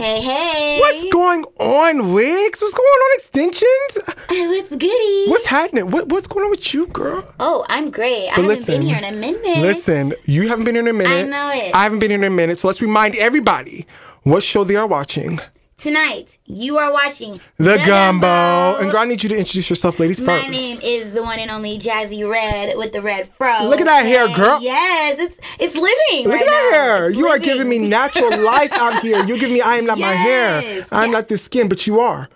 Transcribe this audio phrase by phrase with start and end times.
[0.00, 0.80] Hey, hey.
[0.80, 2.58] What's going on, Wigs?
[2.58, 4.14] What's going on, Extensions?
[4.30, 5.26] What's goody?
[5.28, 5.90] What's happening?
[5.90, 7.22] What, what's going on with you, girl?
[7.38, 8.30] Oh, I'm great.
[8.30, 9.58] I But haven't been here in a minute.
[9.58, 11.26] Listen, you haven't been here in a minute.
[11.26, 11.74] I know it.
[11.74, 12.58] I haven't been here in a minute.
[12.58, 13.86] So let's remind everybody
[14.22, 15.38] what show they are watching.
[15.80, 18.76] Tonight, you are watching The, Gumbo.
[18.78, 20.50] And girl, I need you to introduce yourself, ladies, My first.
[20.50, 23.64] name is the one and only Jazzy Red with the red fro.
[23.66, 24.60] Look at that hair, girl.
[24.60, 26.24] Yes, it's it's living.
[26.30, 26.78] Look right at that now.
[26.78, 27.08] hair.
[27.08, 29.24] It's You are giving me natural life out here.
[29.24, 30.84] You're giving me I am not my hair.
[30.92, 31.12] I'm Yeah.
[31.12, 32.28] not this skin, but you are.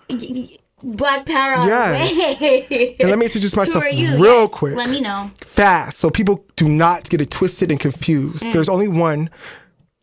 [0.81, 1.53] Black power.
[1.55, 2.95] all the Yes.
[2.99, 4.75] And let me introduce myself real Yes, quick.
[4.75, 5.29] Let me know.
[5.41, 8.43] fast so people do not get it twisted and confused.
[8.43, 8.53] Mm.
[8.53, 9.29] There's only one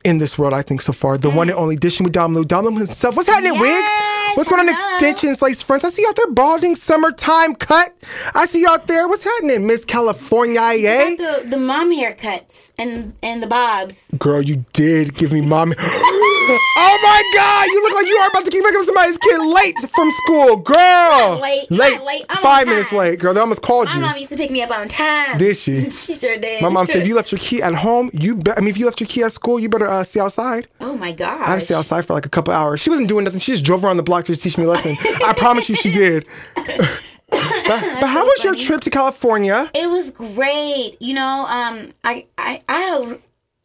[0.05, 1.19] in this world, I think, so far.
[1.19, 1.63] The one and mm.
[1.63, 2.45] only dishing with Dom Lou.
[2.45, 3.17] Dom himself.
[3.17, 4.22] What's happening, Wigs?
[4.35, 4.95] What's going on, hello.
[4.95, 5.85] extensions, lace friends?
[5.85, 7.95] I see you out there balding, summertime cut.
[8.35, 9.07] I see you out there.
[9.07, 10.61] What's happening, Miss California?
[10.61, 11.17] Eh?
[11.17, 14.07] Got the the mom haircuts and and the bobs.
[14.19, 15.75] Girl, you did give me mommy.
[15.79, 17.67] oh my God!
[17.67, 20.57] You look like you are about to keep picking up somebody's kid late from school,
[20.57, 21.39] girl.
[21.43, 22.25] late, late, not late.
[22.31, 23.35] I'm five minutes late, girl.
[23.35, 24.01] They almost called you.
[24.01, 25.37] My mom used to pick me up on time.
[25.37, 25.91] Did she?
[25.91, 26.63] she sure did.
[26.63, 28.79] My mom said, if you left your key at home, you be- I mean, if
[28.79, 30.69] you left your key at school, you better uh, stay outside.
[30.81, 31.41] Oh my god.
[31.41, 32.81] I had to stay outside for like a couple hours.
[32.81, 33.41] She wasn't doing nothing.
[33.41, 34.97] She just drove around the block to teach me a lesson.
[35.25, 36.27] I promise you, she did.
[36.55, 39.71] but, but how was your trip to California?
[39.75, 40.97] It was great.
[41.01, 43.19] You know, um, I, I, I had a,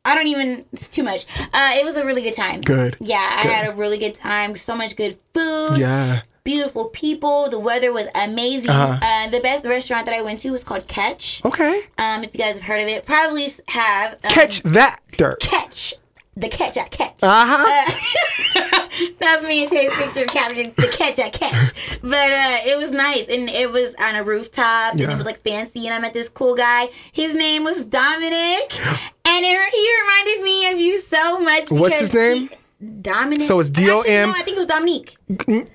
[0.06, 0.66] I don't even.
[0.72, 1.26] It's too much.
[1.54, 2.62] Uh, it was a really good time.
[2.62, 2.96] Good.
[3.00, 4.56] Yeah, I had a really good time.
[4.56, 5.78] So much good food.
[5.78, 6.22] Yeah.
[6.46, 7.50] Beautiful people.
[7.50, 8.70] The weather was amazing.
[8.70, 9.00] Uh-huh.
[9.02, 11.44] Uh, the best restaurant that I went to was called Catch.
[11.44, 11.82] Okay.
[11.98, 15.42] Um, if you guys have heard of it, probably have um, Catch that dirt.
[15.42, 15.96] Catch.
[16.38, 17.16] The catch at catch.
[17.24, 18.78] Uh huh.
[19.20, 21.74] That's me and Tay's picture captioned the catch I catch.
[22.02, 23.28] But uh, it was nice.
[23.28, 25.86] And it was on a rooftop and it was like fancy.
[25.88, 26.90] And I met this cool guy.
[27.12, 28.80] His name was Dominic.
[28.80, 31.70] And it, he reminded me of you so much.
[31.72, 32.50] What's his name?
[32.50, 32.56] he-
[33.02, 33.42] Dominic.
[33.42, 35.18] So it's Actually, D-O-M- No, I think it was Dominique.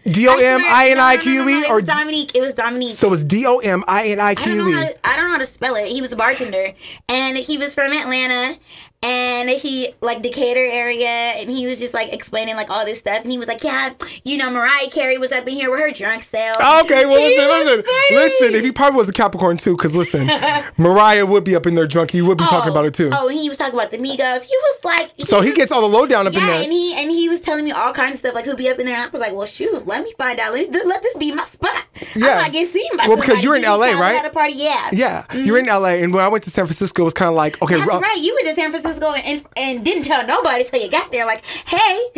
[0.04, 2.36] D O M I N I Q E or Dominique.
[2.36, 2.94] It was Dominique.
[2.94, 4.74] so it's D O M I N I I Q E.
[5.02, 5.88] I don't know how to spell it.
[5.88, 6.72] He was a bartender,
[7.08, 8.56] and he was from Atlanta,
[9.02, 13.22] and he like Decatur area, and he was just like explaining like all this stuff,
[13.22, 15.90] and he was like, "Yeah, you know, Mariah Carey was up in here with her
[15.90, 18.54] drunk self." Oh, okay, well He listen, listen, listen.
[18.54, 20.26] If he probably was a Capricorn too, because listen,
[20.76, 22.10] Mariah would be up in there drunk.
[22.10, 23.10] He would be talking Oh, about it too.
[23.12, 24.42] Oh, and he was talking about the Migos.
[24.42, 26.62] He was like, So he gets all the lowdown up in Yeah, there.
[26.62, 28.78] and he and he was telling me all kinds of stuff like who'd be up
[28.78, 28.94] in there.
[28.94, 30.52] And I was like, well, shoot, let me find out.
[30.52, 31.86] Let, let this be my spot.
[32.14, 32.28] Yeah.
[32.38, 34.16] I might get seen by Well, because you're in LA, right?
[34.16, 34.90] At a party, yeah.
[34.92, 35.68] Yeah, you're mm-hmm.
[35.68, 37.76] in LA, and when I went to San Francisco, it was kind of like, okay,
[37.76, 38.18] That's right.
[38.18, 41.26] You went to San Francisco and, and, and didn't tell nobody till you got there.
[41.26, 42.00] Like, hey,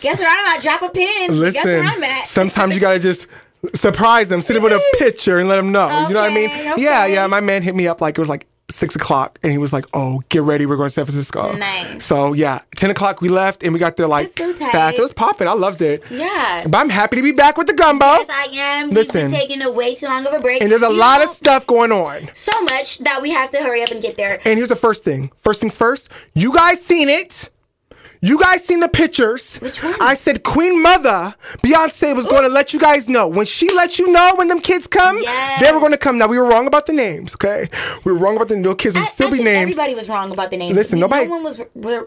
[0.00, 0.62] guess where I'm at?
[0.62, 1.28] Drop a pin.
[1.28, 1.64] guess listen.
[1.70, 2.26] where I'm at.
[2.26, 3.26] Sometimes you gotta just
[3.74, 5.88] surprise them, sit them with a picture, and let them know.
[6.08, 6.50] you know what I mean?
[6.50, 7.26] Okay, Yeah, yeah.
[7.26, 9.84] My man hit me up like it was like six o'clock, and he was like,
[9.94, 12.04] "Oh, get ready, we're going to San Francisco." Nice.
[12.04, 14.98] So yeah, ten o'clock we left, and we got there like so fast.
[14.98, 15.48] It was popping.
[15.48, 16.02] I loved it.
[16.10, 16.64] yeah.
[16.66, 18.04] But I'm happy to be back with the gumbo.
[18.04, 18.90] Yes, I am.
[18.90, 19.30] Listen.
[19.30, 20.62] Taking a way too long of a break.
[20.62, 22.28] and there's a lot of stuff going on.
[22.34, 24.40] so much that we have to hurry up and get there.
[24.44, 25.30] And here's the first thing.
[25.36, 26.08] First things first.
[26.34, 27.50] You guys seen it.
[28.24, 29.56] You guys seen the pictures.
[29.56, 29.82] Which?
[29.82, 33.26] I said Queen Mother, Beyonce was going to let you guys know.
[33.26, 35.60] When she let you know when them kids come, Yes.
[35.60, 36.18] they were going to come.
[36.18, 37.68] Now, we were wrong about the names, okay?
[38.04, 40.30] We were wrong about the little kids I- still I be named Everybody was wrong
[40.32, 40.76] about the names.
[40.76, 41.60] Listen, nobody- No one was.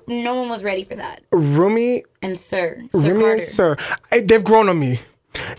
[0.07, 1.19] No one was ready for that.
[1.33, 3.31] Rumi, And Sir, Sir Rumi Carter.
[3.33, 3.77] and Sir.
[4.09, 5.01] I- they've grown on me.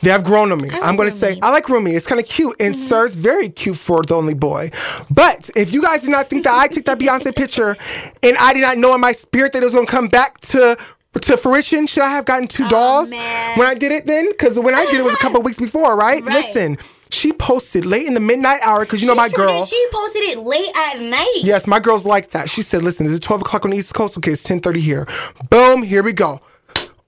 [0.02, 0.70] They have grown on me.
[0.82, 1.92] I'm going to say, I like Rumi.
[1.92, 2.56] It's kind of cute.
[2.60, 2.82] And mm-hmm.
[2.82, 4.70] Sir's very cute for the only boy.
[5.10, 7.76] But if you guys did not think that I took that Beyonce picture
[8.22, 10.40] and I did not know in my spirit that it was going to come back
[10.52, 10.76] to
[11.22, 13.58] to fruition, should I have gotten two oh, dolls Oh, man.
[13.58, 14.30] when I did it then?
[14.30, 16.22] Because when I did it was a couple weeks before, right?
[16.22, 16.34] Right.
[16.34, 16.76] Listen,
[17.10, 19.60] she posted late in the midnight hour because you know She my sure girl.
[19.60, 19.68] did.
[19.68, 21.40] She posted it late at night.
[21.42, 22.50] Yes, my girl's like that.
[22.50, 24.18] She said, listen, is it 12 o'clock on the East Coast?
[24.18, 25.08] Okay, it's 1030 here.
[25.48, 26.40] Boom, here we go.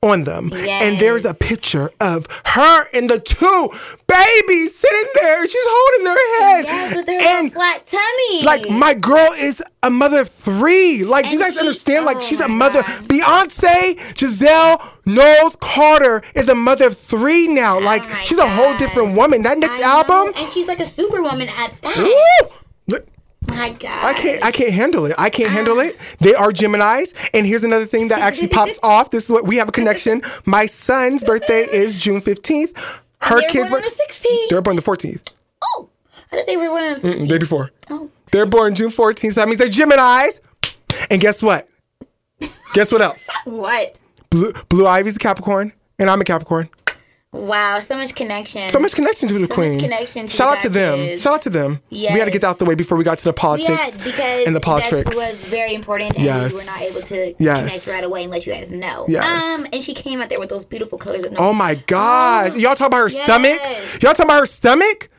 [0.01, 0.53] On them.
[0.53, 3.69] And there's a picture of her and the two
[4.07, 5.45] babies sitting there.
[5.45, 6.65] She's holding their head.
[6.67, 8.45] Yes, with their and flat tummy.
[8.45, 11.03] like my girl is a mother of three.
[11.03, 12.07] Like you guys she- understand?
[12.07, 12.83] Like oh she's a oh mother.
[12.83, 13.09] God.
[13.09, 17.81] Beyonce, Giselle, Knowles Carter is a mother of three now.
[17.81, 19.43] Like Oh she's a whole different woman.
[19.43, 20.33] That next I know, album.
[20.37, 21.97] and she's like a superwoman at that.
[21.97, 22.49] Woo!
[23.49, 24.05] My God.
[24.05, 24.45] I can't.
[24.45, 25.15] I can't handle it.
[25.19, 25.97] I can't handle it.
[25.99, 26.05] Ah.
[26.21, 27.13] They are Gemini's.
[27.35, 29.11] And here's another thing that actually pops off.
[29.11, 30.23] This is what we have a connection.
[30.45, 32.77] My son's birthday is June fifteenth.
[33.21, 34.49] Her They're kids born on the 16th.
[34.49, 35.29] They're born the fourteenth.
[35.63, 35.89] Oh,
[36.31, 37.73] I thought they were of the day before.
[37.91, 39.35] Oh, They're born June fourteenth.
[39.35, 40.39] So that means they're Gemini's.
[41.11, 41.69] And guess what?
[42.75, 43.27] Guess what else?
[43.45, 44.01] what?
[44.31, 46.69] Blue, Blue Ivy's a Capricorn, and I'm a Capricorn.
[47.33, 48.71] Wow, so much connection.
[48.71, 49.79] So much connection to the So queen.
[49.79, 51.19] connection Shout out to them.
[51.19, 51.81] Shout out to them.
[51.91, 54.05] We had to get that out the way before we got to the politics Yeah,
[54.05, 55.05] because and the politics.
[55.05, 56.53] that was very important, and Yes.
[56.53, 57.85] we were not able to Yes.
[57.85, 59.05] connect right away and let you guys know.
[59.09, 59.25] Yes.
[59.61, 61.27] Um, and she came out there with those beautiful colors.
[61.37, 62.55] Oh my gosh.
[62.57, 63.25] Y'all talk about her Yes.
[63.25, 63.61] stomach?
[64.03, 65.11] Y'all talking about her stomach?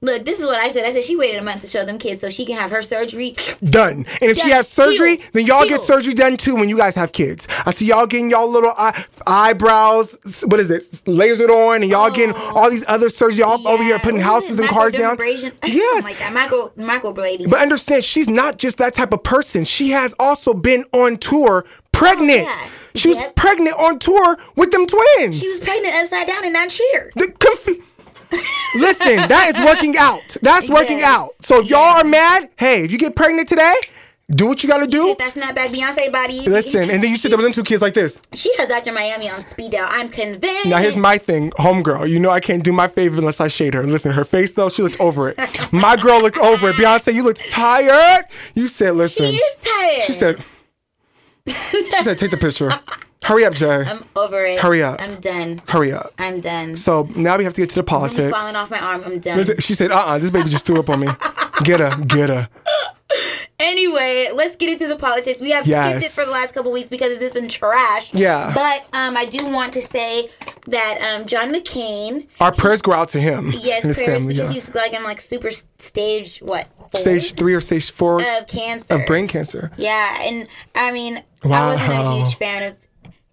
[0.00, 0.84] Look, this is what I said.
[0.86, 2.82] I said she waited a month to show them kids so she can have her
[2.82, 3.36] surgery.
[3.62, 4.06] Done.
[4.20, 5.30] And if she has surgery, healed.
[5.32, 7.46] then y'all get surgery done too when you guys have kids.
[7.66, 12.10] I see y'all getting y'all little eye, eyebrows, what is it, lasered on, and y'all
[12.10, 12.52] getting oh.
[12.54, 13.38] all these other surgeries.
[13.38, 14.02] Y'all over here Oh.
[14.02, 15.16] Putting houses and cars down.
[15.16, 15.52] Microdermabrasion?
[15.62, 16.18] Oh yes.
[16.18, 16.32] That.
[16.32, 17.50] Micro microblading.
[17.50, 19.64] But understand, she's not just that type of person.
[19.64, 22.46] She has also been on tour pregnant.
[22.48, 22.70] Oh, yeah.
[22.94, 25.40] She was pregnant on tour with them twins.
[25.40, 27.12] she was pregnant upside down and not cheered.
[27.16, 27.82] The confu-
[28.74, 30.36] Listen, that is working out.
[30.42, 31.08] That's working Yes.
[31.16, 31.30] out.
[31.40, 33.74] So if y'all are mad, hey, if you get pregnant today,
[34.30, 35.16] do what you gotta do.
[35.18, 36.40] That's not bad, Beyonce body.
[36.40, 38.18] Listen, and then you sit there with them two kids like this.
[38.34, 38.92] She has Dr.
[38.92, 39.88] Miami on speed dial.
[39.90, 40.66] I'm convinced.
[40.66, 42.10] Now here's my thing, homegirl.
[42.10, 43.84] You know I can't do my favor unless I shade her.
[43.86, 45.38] Listen, her face though, she looked over it.
[45.72, 46.76] My girl looked over it.
[46.76, 48.26] Beyonce, you looked tired.
[48.54, 49.28] You said, listen.
[49.28, 50.02] She is tired.
[50.02, 50.44] She said,
[51.46, 52.70] she said, take the picture.
[53.28, 53.84] Hurry up, Jay.
[53.84, 54.58] I'm over it.
[54.58, 55.02] Hurry up.
[55.02, 55.60] I'm done.
[55.68, 56.12] Hurry up.
[56.18, 56.76] I'm done.
[56.76, 58.32] So now we have to get to the politics.
[58.32, 59.02] I'm falling off my arm.
[59.04, 59.44] I'm done.
[59.60, 61.08] She said, uh-uh, this baby just threw up on me.
[61.64, 62.48] Get her, get her.
[63.58, 65.40] Anyway, let's get into the politics.
[65.40, 65.88] We have Yes.
[65.90, 68.14] skipped it for the last couple weeks because it's just been trash.
[68.14, 68.52] Yeah.
[68.54, 70.30] But um, I do want to say
[70.68, 74.34] that um, John McCain, Our prayers go out to him yes, his prayers family.
[74.34, 74.54] because Yeah.
[74.54, 78.94] he's like in like super stage what four Stage three or stage four of cancer
[78.94, 79.72] of brain cancer.
[79.76, 80.46] Yeah, and
[80.76, 82.76] I mean, I wasn't a huge fan of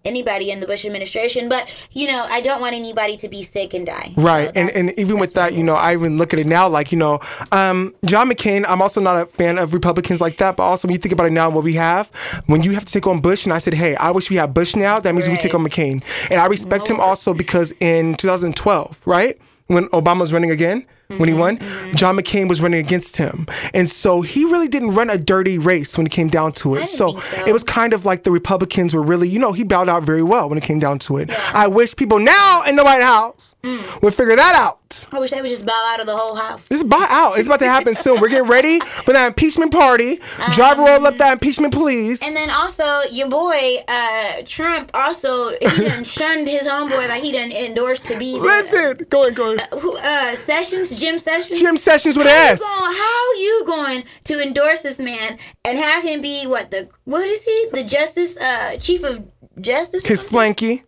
[0.06, 3.74] anybody in the Bush administration, but you know, I don't want anybody to be sick
[3.74, 4.14] and die.
[4.16, 6.68] Right, So and and even with that, you know, I even look at it now
[6.68, 7.20] like you know,
[7.52, 8.64] um, John McCain.
[8.68, 11.26] I'm also not a fan of Republicans like that, but also when you think about
[11.26, 12.08] it now and what we have,
[12.46, 14.54] when you have to take on Bush, and I said, hey, I wish we had
[14.54, 15.00] Bush now.
[15.00, 19.38] That means we take on McCain, and I respect him also because in 2012, right
[19.66, 20.86] when Obama was running again.
[21.08, 21.58] When he won,
[21.94, 25.96] John McCain was running against him, and so he really didn't run a dirty race
[25.96, 26.86] when it came down to it.
[26.86, 27.46] So, so.
[27.46, 30.22] it was kind of like the Republicans were really, you know, he bowed out very
[30.22, 31.30] well when it came down to it.
[31.54, 34.00] I wish people now in the White House Mm.
[34.02, 35.06] would figure that out.
[35.10, 36.64] I wish they would just bow out of the whole house.
[36.68, 37.36] This bow out.
[37.36, 38.20] It's about to happen soon.
[38.20, 40.20] We're getting ready for that impeachment party.
[40.52, 42.22] Driver roll up that impeachment, please.
[42.22, 47.32] And then also your boy uh, Trump also he done shunned his homeboy like he
[47.32, 49.68] done endorsed to be the, Listen, go ahead, go ahead.
[49.80, 51.60] who, uh, Sessions Jim Sessions.
[51.60, 52.58] Jim Sessions with How you S.
[52.60, 57.26] going- how you going to endorse this man and have him be what the what
[57.26, 59.24] is he the justice uh chief of
[59.60, 60.82] justice His flanky,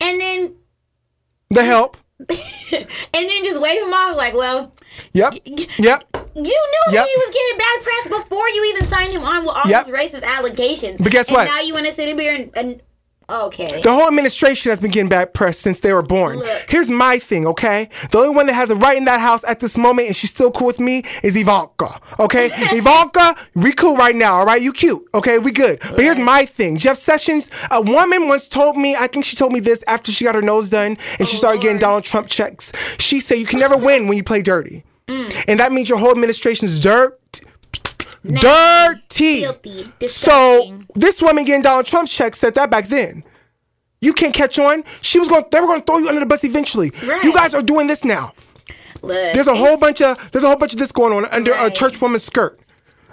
[0.00, 0.56] and then
[1.50, 1.96] the help.
[2.28, 4.74] and then just wave him off like well
[5.14, 5.32] Yep.
[5.46, 6.04] Yep.
[6.34, 7.06] you knew Yep.
[7.06, 9.86] he was getting bad press before you even signed him on with all Yep.
[9.86, 11.44] these racist allegations But guess and what?
[11.46, 12.82] now you want to sit in here and, and
[13.30, 16.38] okay The whole administration has been getting bad press since they were born.
[16.38, 16.64] Look.
[16.68, 17.88] Here's my thing, okay?
[18.10, 20.30] The only one that has a right in that house at this moment and she's
[20.30, 22.50] still cool with me is Ivanka, okay?
[22.76, 24.60] Ivanka, we cool right now, all right?
[24.60, 25.38] You cute, okay?
[25.38, 25.80] We good.
[25.80, 26.78] But here's my thing.
[26.78, 30.24] Jeff Sessions, a woman once told me, I think she told me this after she
[30.24, 32.72] got her nose done and she started getting Donald Trump checks.
[32.98, 34.84] She said, You can never win when you play dirty.
[35.06, 35.44] Mm.
[35.48, 37.19] And that means your whole administration's dirt.
[38.24, 39.40] Dirty.
[39.42, 40.86] filthy So disgusting.
[40.94, 43.24] this woman getting Donald Trump checks said that back then.
[44.00, 44.82] You can't catch on.
[45.02, 45.44] She was going.
[45.50, 46.90] They were going to throw you under the bus eventually.
[47.06, 47.22] Right.
[47.22, 48.32] You guys are doing this now.
[49.02, 51.52] Look, There's a whole bunch of there's a whole bunch of this going on under
[51.52, 51.74] a Right.
[51.74, 52.58] church woman's skirt.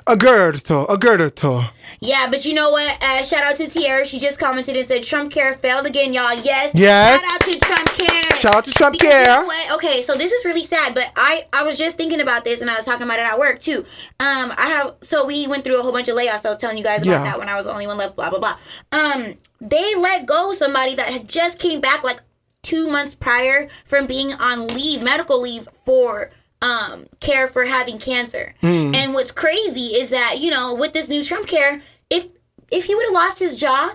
[0.10, 1.66] A girdle, a girdle.
[2.00, 3.04] Yeah, but you know what?
[3.04, 4.06] Uh, shout out to Tierra.
[4.06, 6.34] She just commented and said Trump care failed again, y'all.
[6.34, 6.72] Yes.
[6.74, 7.20] Yes.
[7.22, 8.36] Shout out to Trump care.
[8.38, 9.26] Shout out to Trump Because you care.
[9.42, 9.72] know what?
[9.74, 12.70] Okay, so this is really sad, but I I was just thinking about this and
[12.70, 13.80] I was talking about it at work too.
[14.20, 16.46] Um, I have so we went through a whole bunch of layoffs.
[16.46, 17.24] I was telling you guys about Yeah.
[17.24, 18.16] that when I was the only one left.
[18.16, 18.58] Blah blah blah.
[18.94, 22.22] Um, they let go somebody that had just came back like
[22.62, 26.30] two months prior from being on leave, medical leave for
[26.62, 28.54] um care for having cancer.
[28.62, 28.94] Hmm.
[28.96, 32.32] And what's crazy is that you know with this new Trump care, if
[32.72, 33.92] if he would have lost his job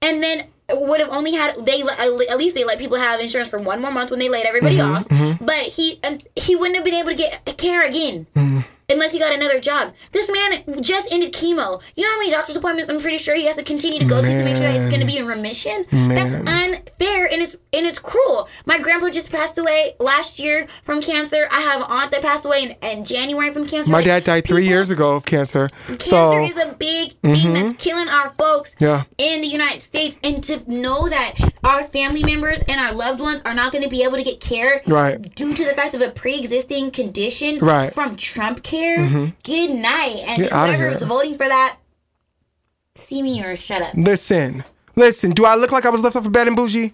[0.00, 3.58] and then would have only had they at least they let people have insurance for
[3.58, 5.38] one more month when they laid everybody Mm-hmm, off.
[5.40, 6.00] But he
[6.36, 8.26] he wouldn't have been able to get care again.
[8.34, 8.60] Mm-hmm.
[8.88, 9.94] Unless he got another job.
[10.12, 11.80] This man just ended chemo.
[11.96, 14.20] You know how many doctor's appointments I'm pretty sure he has to continue to go
[14.20, 15.86] to to make sure that he's going to be in remission?
[15.90, 18.48] That's unfair and it's and it's cruel.
[18.66, 21.48] My grandpa just passed away last year from cancer.
[21.50, 23.90] I have an aunt that passed away in, in January from cancer.
[23.90, 25.68] My dad died three people- years ago of cancer.
[25.86, 26.58] Cancer So mm-hmm.
[26.58, 29.04] is a big thing that's killing our folks Yeah.
[29.18, 30.16] in the United States.
[30.22, 33.90] And to know that our family members and our loved ones are not going to
[33.90, 35.20] be able to get care Right.
[35.34, 37.92] due to the fact of a pre existing condition Right.
[37.92, 38.73] from Trump care,
[39.42, 40.22] good night.
[40.26, 41.78] And Get voting for that,
[42.94, 43.94] see me or shut up.
[43.94, 44.64] listen,
[44.96, 45.30] listen.
[45.30, 46.92] Do I look like I was left off of bed and bougie?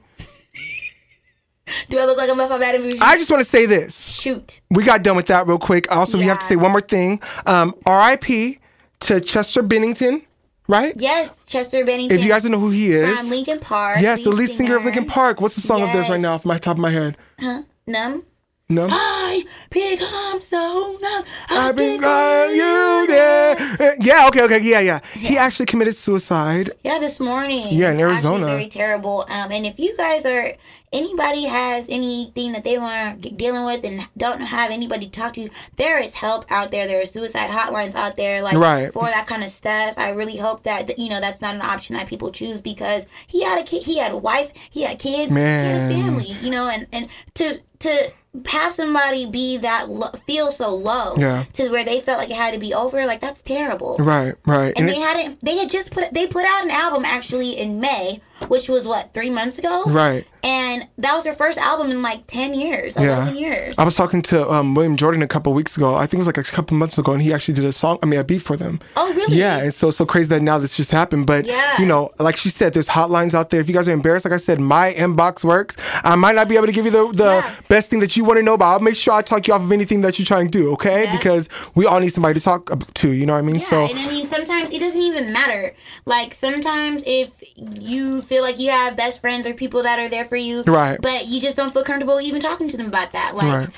[1.89, 2.99] Do I look like I'm left out bad and bougie?
[3.01, 4.09] I just want to say this.
[4.09, 4.61] Shoot.
[4.71, 5.91] We got done with that real quick.
[5.93, 7.21] Also, we have to say one more thing.
[7.47, 8.59] Um, R.I.P.
[9.01, 10.23] to Chester Bennington,
[10.67, 10.93] right?
[10.97, 12.19] Yes, Chester Bennington.
[12.19, 13.99] If you guys don't know who he is, from Linkin Park.
[14.01, 15.41] yes, the lead singer of Linkin Park.
[15.41, 17.17] What's the song of theirs right now, off my top of my head?
[17.39, 17.63] Huh?
[17.87, 18.25] Numb.
[18.71, 18.87] No.
[18.89, 21.25] I become so numb.
[21.51, 23.57] I've been calling you there.
[23.59, 25.01] Uh, Yeah, okay, okay, yeah, yeah.
[25.13, 26.71] He actually committed suicide.
[26.85, 27.67] Yeah, this morning.
[27.71, 28.47] Yeah, in It's actually Arizona.
[28.47, 29.27] very terrible.
[29.29, 30.55] Um, and if you guys are
[30.93, 35.33] anybody has anything that they want to dealing with and don't have anybody to talk
[35.35, 36.87] to, there is help out there.
[36.87, 38.93] There are suicide hotlines out there, like Right.
[38.93, 39.95] for that kind of stuff.
[39.97, 43.43] I really hope that you know that's not an option that people choose because he
[43.43, 45.91] had a kid, he had a wife, he had kids, Man.
[45.91, 46.37] he had a family.
[46.41, 48.13] You know, and and to to
[48.47, 51.45] have somebody be that lo- feel so low Yeah.
[51.55, 53.97] to where they felt like it had to be over, like that's terrible.
[53.99, 54.73] Right, right.
[54.77, 55.45] And And they it- hadn't.
[55.45, 56.15] They had just put.
[56.15, 59.85] They put out an album actually in May, which was what three months ago.
[59.87, 60.27] right.
[60.43, 63.75] And that was her first album in like ten years, eleven years.
[63.77, 65.95] I was talking to um, William Jordan a couple weeks ago.
[65.95, 67.99] I think it was like a couple months ago, and he actually did a song.
[68.03, 68.81] I mean, a beat for them.
[68.97, 69.37] Oh, really?
[69.37, 71.27] Yeah, and so so crazy that now this just happened.
[71.27, 71.79] But Yeah.
[71.79, 73.61] you know, like she said, there's hotlines out there.
[73.61, 75.77] If you guys are embarrassed, like I said, my inbox works.
[76.05, 77.55] I might not be able to give you the the Yeah.
[77.69, 79.61] best thing that you want to know, but I'll make sure I talk you off
[79.63, 80.73] of anything that you're trying to do.
[80.73, 81.05] Okay?
[81.05, 81.13] Yeah.
[81.19, 83.13] Because we all need somebody to talk to.
[83.13, 83.57] You know what I mean?
[83.57, 85.75] Yeah, so and I mean, sometimes it doesn't even matter.
[86.07, 90.25] Like sometimes if you feel like you have best friends or people that are there
[90.25, 90.99] for you, Right.
[91.03, 93.35] But you just don't feel comfortable even talking to them about that.
[93.35, 93.69] Like, Right.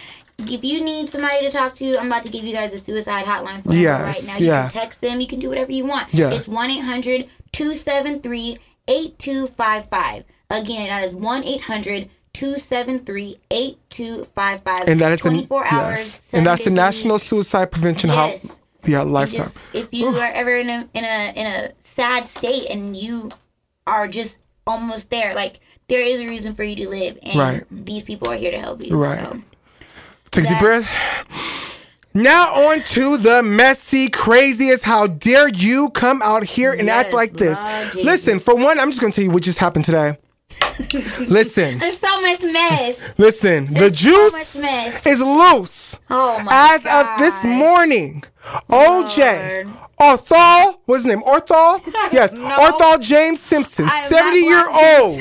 [0.57, 3.25] if you need somebody to talk to, I'm about to give you guys a suicide
[3.25, 4.37] hotline phone Yes, number right now.
[4.39, 4.63] You yeah.
[4.69, 5.21] can text them.
[5.23, 6.13] You can do whatever you want.
[6.13, 6.31] Yeah.
[6.31, 15.19] It's one 800 273 8255 Again, that is one 800 273 8255 and that is
[15.23, 15.99] the 24 hours.
[15.99, 17.19] yes, and that's the National.
[17.19, 18.43] Suicide Prevention Yes.
[18.47, 18.59] Hot.
[18.85, 19.47] Yeah, lifetime.
[19.53, 23.31] Just, if you are ever in a in a in a sad state and you
[23.87, 27.62] are just almost there, like there is a reason for you to live, and Right.
[27.71, 28.97] these people are here to help you.
[28.97, 29.21] Right.
[29.21, 29.42] So.
[30.31, 30.88] Take a deep breath.
[32.14, 34.85] Now on to the messy, craziest.
[34.85, 37.62] How dare you come out here and act like this?
[37.62, 38.04] Lord Jesus.
[38.04, 40.19] Listen, for one, I'm just gonna tell you what just happened today.
[41.21, 42.99] listen, There's so much mess.
[43.19, 43.66] listen.
[43.66, 45.07] the There's so juice mess.
[45.07, 45.99] is loose.
[46.11, 48.23] Oh my As of this morning,
[48.71, 49.73] OJ,
[50.03, 51.23] Orthol, what's his name?
[51.23, 51.81] Orthol?
[52.13, 52.41] Yes, No.
[52.41, 55.21] Orthol James Simpson, I am not 70 year old.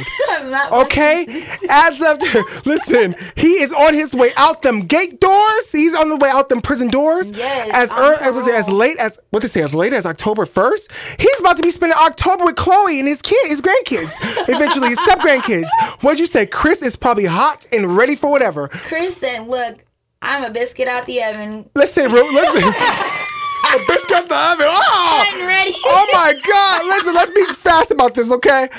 [0.81, 2.21] Okay, as of
[2.65, 5.71] listen, he is on his way out them gate doors.
[5.71, 7.31] He's on the way out them prison doors.
[7.31, 8.57] Yes, as on ear- it was uh-huh.
[8.57, 10.91] as late as what did they say as late as October first.
[11.19, 14.13] He's about to be spending October with Khloé and his kid, his grandkids,
[14.49, 15.67] eventually his step grandkids.
[16.01, 16.45] What'd you say?
[16.47, 18.67] Chris is probably hot and ready for whatever.
[18.69, 19.85] Chris said, "Look,
[20.21, 21.69] I'm a biscuit out the oven.
[21.75, 23.27] Listen, bro, listen.
[23.73, 24.67] A biscuit out the oven.
[24.69, 25.23] Oh!
[25.25, 26.85] I'm ready." Oh my God!
[26.85, 28.69] Listen, let's be fast about this, okay?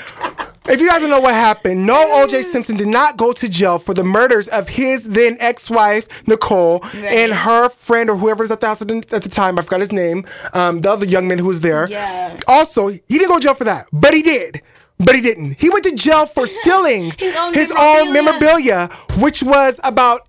[0.65, 2.41] If you guys don't know what happened, no O.J.
[2.43, 7.33] Simpson did not go to jail for the murders of his then ex-wife Nicole and
[7.33, 9.59] her friend or whoever's at the house at the, time.
[9.59, 10.25] I forgot his name.
[10.53, 11.89] Um, the other young man who was there.
[11.89, 12.39] Yeah.
[12.47, 14.61] Also, he didn't go to jail for that, but he did.
[14.99, 15.59] But he didn't.
[15.59, 17.35] He went to jail for stealing His
[17.71, 18.87] own own memorabilia.
[18.87, 20.27] memorabilia, which was about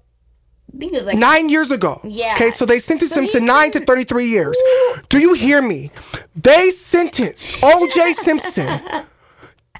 [0.78, 2.00] think it was like nine years ago.
[2.04, 2.34] Yeah.
[2.34, 4.60] Okay, so they sentenced So him to nine to 33 years.
[5.08, 5.90] Do you hear me?
[6.34, 8.80] They sentenced OJ Simpson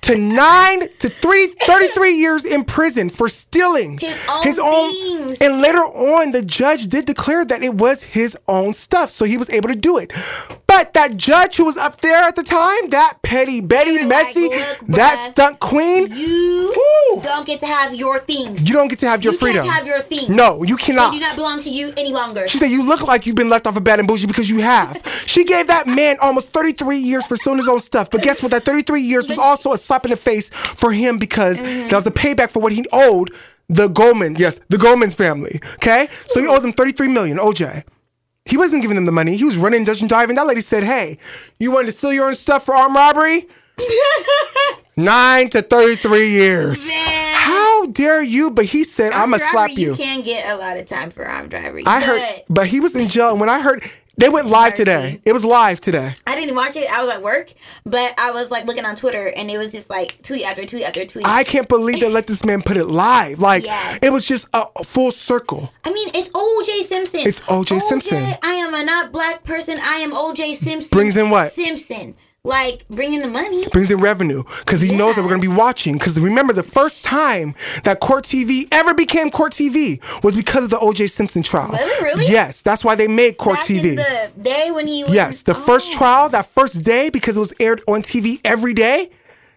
[0.04, 3.98] to nine to three, 33 years in prison for stealing
[4.42, 5.38] His own things.
[5.40, 9.36] And later on, the judge did declare that it was his own stuff, so he
[9.36, 10.12] was able to do it.
[10.66, 14.48] But that judge who was up there at the time, that petty Betty like, Messy,
[14.48, 17.20] "Look, that stunt queen, you Woo.
[17.22, 18.66] don't get to have your things.
[18.68, 19.66] you don't get to have your You freedom.
[19.66, 20.28] have your things.
[20.28, 21.12] No, you cannot.
[21.12, 22.48] They do not belong to you any longer.
[22.48, 24.60] She said, You look like you've been left off of bad and bougie because you
[24.60, 25.00] have.
[25.26, 28.10] she gave that man almost 33 years for stealing his own stuff.
[28.10, 28.50] But guess what?
[28.50, 31.88] That 33 years was also a slap in the face for him because mm-hmm.
[31.88, 33.30] that was the payback for what he owed
[33.68, 35.60] the Goldman, yes, the Goldman's family.
[35.74, 36.08] Okay?
[36.26, 37.84] So he owed them 33 million, OJ.
[38.44, 39.36] He wasn't giving them the money.
[39.36, 40.36] He was running, dodging, diving.
[40.36, 41.16] That lady said, Hey,
[41.58, 43.48] you wanted to steal your own stuff for armed robbery?
[44.96, 46.86] Nine to 33 years.
[46.88, 47.34] Man.
[47.34, 48.50] How dare you?
[48.50, 49.92] But he said, I'm going to slap you.
[49.92, 51.84] You can get a lot of time for armed robbery.
[51.86, 53.30] I but heard, but he was in jail.
[53.30, 53.82] And when I heard,
[54.16, 55.20] they went live today.
[55.24, 56.14] It was live today.
[56.26, 56.90] I didn't even watch it.
[56.90, 57.52] I was at work,
[57.84, 60.84] but I was like looking on Twitter, and it was just like tweet after tweet
[60.84, 61.26] after tweet.
[61.26, 63.40] I can't believe they let this man put it live.
[63.40, 63.64] Like
[64.02, 65.72] it was just a, a full circle.
[65.84, 66.84] I mean, it's O.J.
[66.84, 67.20] Simpson.
[67.20, 67.78] It's O.J.
[67.80, 68.34] Simpson.
[68.42, 69.78] I am a not black person.
[69.80, 70.54] I am O.J.
[70.54, 70.90] Simpson.
[70.90, 71.52] Brings in what?
[71.52, 72.14] Simpson.
[72.46, 73.66] Like bringing the money.
[73.68, 75.94] Brings in revenue because he knows that we're gonna be watching.
[75.94, 80.68] Because remember, the first time that Court TV ever became Court TV was because of
[80.70, 81.06] the O.J.
[81.06, 81.70] Simpson trial.
[81.70, 82.26] Was it really?
[82.26, 83.96] Yes, that's why they made Court Back TV.
[83.96, 85.96] the day when he was Yes, the first Oh.
[85.96, 89.08] trial, that first day, because it was aired on TV every day,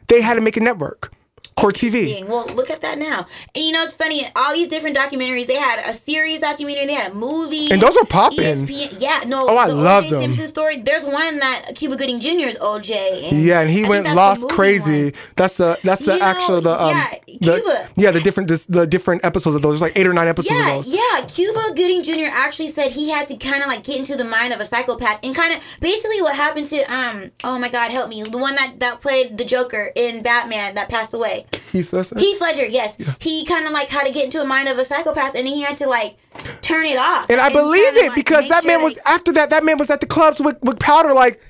[0.08, 1.12] they had to make a network.
[1.58, 2.26] Court TV.
[2.28, 3.26] Well, look at that now.
[3.56, 4.26] And you know, it's funny.
[4.36, 5.48] All these different documentaries.
[5.48, 6.86] They had a series documentary.
[6.86, 7.72] They had a movie.
[7.72, 8.68] And those were popping.
[8.70, 9.24] Yeah.
[9.26, 9.48] No.
[9.50, 10.12] Oh, I the love O.J.
[10.12, 10.22] them.
[10.22, 10.82] Simpson story.
[10.82, 12.48] There's one that Cuba Gooding Jr.
[12.50, 13.30] is OJ.
[13.32, 15.06] And Yeah, and he think went lost crazy.
[15.06, 15.14] one.
[15.36, 18.66] That's the that's the You know, actual the um yeah, the, yeah the different this,
[18.68, 19.74] the different episodes of those.
[19.74, 20.94] There's like eight or nine episodes Yeah, of those.
[20.94, 21.26] yeah.
[21.28, 22.30] Cuba Gooding Jr.
[22.32, 25.20] actually said he had to kind of like get into the mind of a psychopath
[25.24, 28.54] and kind of basically what happened to um oh my god help me the one
[28.56, 32.18] that that played the Joker in Batman that passed away Heath Ledger?
[32.20, 34.86] Heath Ledger yes he kind of like had to get into a mind of a
[34.86, 36.18] psychopath and then he had to like
[36.62, 39.50] turn it off And I believe it like, because that sure man was after that.
[39.50, 41.14] That man was at the clubs with, with powder.
[41.14, 41.42] Like,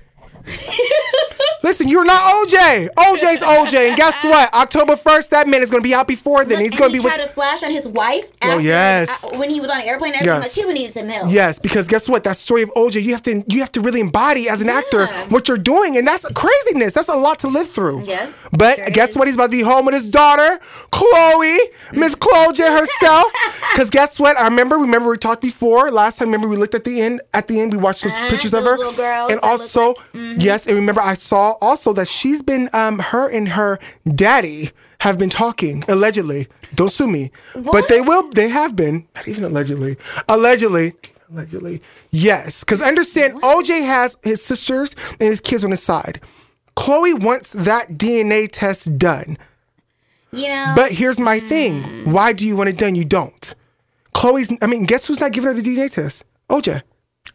[1.64, 2.90] listen, you're not OJ.
[2.96, 4.54] OJ's OJ, and guess what?
[4.54, 6.60] October first, that man is going to be out before then.
[6.60, 7.14] Look, He's going to he be with.
[7.14, 8.32] tried to flash on his wife.
[8.44, 9.24] Oh, yes.
[9.24, 10.44] uh, when he was on an airplane, everything Yes.
[10.44, 11.32] like Cuba needed some help.
[11.32, 12.24] Yes, because guess what?
[12.24, 15.08] That story of OJ, you have to you have to really embody as an actor
[15.30, 16.94] what you're doing, and that's craziness.
[16.94, 18.06] That's a lot to live through.
[18.06, 19.18] Yeah, But sure guess is.
[19.18, 19.28] what?
[19.28, 20.60] He's about to be home with his daughter,
[20.92, 21.58] Khloé,
[21.94, 23.32] Miss Khloé J herself.
[23.74, 24.38] Because guess what?
[24.40, 24.78] I remember.
[24.78, 26.30] Remember we talked before last time.
[26.30, 27.22] Remember we looked at the end.
[27.34, 30.37] At the end, we watched those Uh-huh, pictures of her, girls and also like- mm-hmm.
[30.38, 33.80] Yes, and remember I saw also that she's been um her and her
[34.14, 36.48] daddy have been talking allegedly.
[36.76, 38.30] Don't sue me, but they will.
[38.30, 39.98] They have been not even allegedly.
[40.28, 40.94] Allegedly.
[41.30, 41.82] Allegedly.
[42.12, 42.64] Yes.
[42.64, 46.22] Because understand, OJ has his sisters and his kids on his side.
[46.78, 49.38] Khloé wants that DNA test done.
[50.32, 50.74] You know.
[50.76, 51.82] But here's my thing.
[52.12, 52.96] Why do you want it done?
[52.96, 53.56] You don't.
[54.14, 56.24] Khloé's, I mean, guess who's not giving her the DNA test?
[56.50, 56.82] OJ.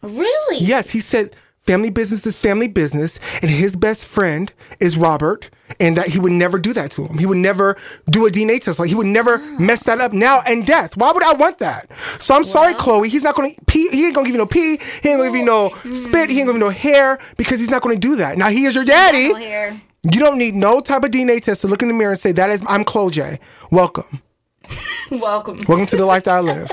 [0.01, 0.57] really?
[0.57, 5.97] Yes, he said family business is family business, and his best friend is Robert, and
[5.97, 7.17] that he would never do that to him.
[7.17, 7.77] He would never
[8.09, 8.79] do a DNA test.
[8.79, 10.95] Like he would never mess that up now and death.
[10.97, 11.89] Why would I want that?
[12.19, 13.07] So I'm sorry, Khloé.
[13.07, 13.89] He's not gonna pee.
[13.89, 14.77] He ain't gonna give you no pee.
[15.01, 16.29] He ain't gonna give you no spit.
[16.29, 18.37] He ain't gonna give you no hair because he's not gonna do that.
[18.37, 19.29] Now he is your daddy.
[19.33, 19.79] No.
[20.05, 22.33] You don't need no type of DNA test to look in the mirror and say
[22.33, 23.39] that is I'm Khloé J.
[23.71, 24.21] Welcome.
[25.11, 25.57] Welcome.
[25.67, 26.69] Welcome to the life that I live.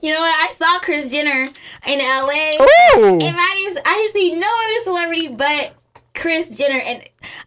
[0.00, 0.50] You know what?
[0.50, 1.48] I saw Kris Jenner
[1.86, 2.56] in LA.
[2.62, 3.18] Ooh.
[3.20, 5.74] And I just I didn't see no other celebrity but
[6.14, 6.80] Kris Jenner.
[6.84, 7.04] And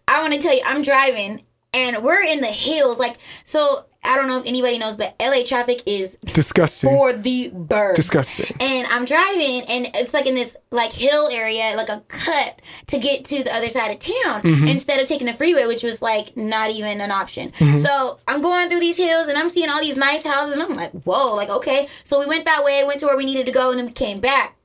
[0.07, 2.97] I want to tell you, I'm driving and we're in the hills.
[2.97, 6.89] Like so I don't know if anybody knows, but LA traffic is Disgusting.
[6.89, 7.95] for the birds.
[7.95, 8.55] Disgusting.
[8.59, 12.97] And I'm driving, and it's like in this like hill area, like a cut to
[12.99, 14.67] get to the other side of town Mm-hmm.
[14.67, 17.51] instead of taking the freeway, which was like not even an option.
[17.51, 17.81] Mm-hmm.
[17.81, 20.75] So I'm going through these hills, and I'm seeing all these nice houses, and I'm
[20.75, 21.87] like, whoa, like okay.
[22.03, 23.91] So we went that way, went to where we needed to go, and then we
[23.93, 24.55] came back.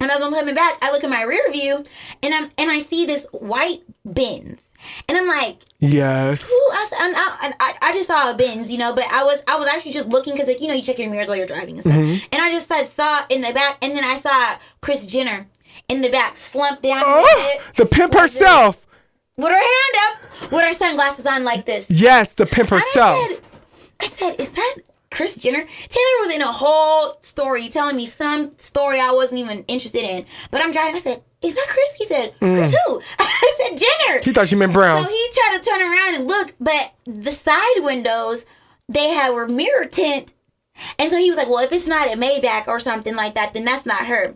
[0.00, 1.84] And as I'm coming back, I look in my rear view,
[2.22, 4.70] and I'm and I see this white Benz,
[5.08, 6.50] and I'm like, Yes.
[6.72, 9.24] I, s- and I, and I, I just saw a Benz, you know, but I
[9.24, 11.36] was I was actually just looking because like you know you check your mirrors while
[11.36, 12.26] you're driving and stuff, Mm-hmm.
[12.32, 15.46] and I just said saw in the back, and then I saw Kris Jenner
[15.88, 18.86] in the back, slumped down Oh, the pimp herself.
[19.36, 19.96] with her hand
[20.42, 21.90] up, with her sunglasses on like this.
[21.90, 23.18] Yes, the pimp herself.
[23.18, 23.40] I said,
[24.00, 24.74] I said, is that
[25.10, 25.64] Kris Jenner?
[25.64, 30.24] Taylor was in a whole story telling me some story I wasn't even interested in,
[30.50, 30.96] but I'm driving.
[30.96, 31.92] I said, is that Chris?
[31.98, 33.00] He said, Chris who?
[33.18, 34.20] I said Jenner.
[34.20, 34.24] Mm.
[34.24, 35.02] He thought she meant Brown.
[35.02, 38.44] So he tried to turn around and look, but the side windows
[38.88, 40.32] they had were mirror tint.
[40.98, 43.54] And so he was like, Well, if it's not a Maybach or something like that,
[43.54, 44.34] then that's not her.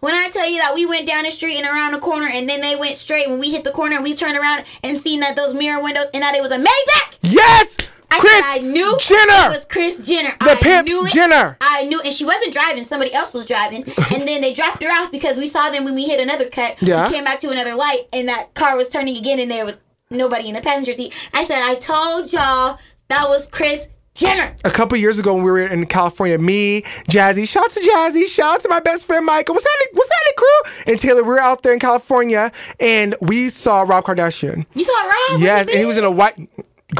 [0.00, 2.48] When I tell you that we went down the street and around the corner and
[2.48, 5.20] then they went straight when we hit the corner and we turned around and seen
[5.20, 7.18] that those mirror windows and that it was a Maybach.
[7.22, 7.76] yes,
[8.10, 9.52] I Kris I knew Jenner.
[9.52, 10.34] it was Kris Jenner.
[10.40, 11.12] The I pimp knew it.
[11.12, 11.56] Jenner.
[11.60, 12.84] I knew, and she wasn't driving.
[12.84, 15.94] Somebody else was driving, and then they dropped her off because we saw them when
[15.94, 16.76] we hit another cut.
[16.80, 17.06] Yeah.
[17.08, 19.76] We came back to another light, and that car was turning again, and there was
[20.10, 21.14] nobody in the passenger seat.
[21.34, 24.56] I said, I told y'all that was Kris Jenner.
[24.64, 28.26] a couple years ago when we were in California, me, Jazzy, shout out to Jazzy,
[28.26, 29.54] shout out to my best friend Michael.
[29.54, 29.86] What's that?
[29.92, 30.92] What's happening, crew?
[30.92, 34.66] And Taylor, we were out there in California and we saw Rob Kardashian.
[34.74, 35.40] You saw Rob?
[35.40, 36.36] Yes, and he was in a white.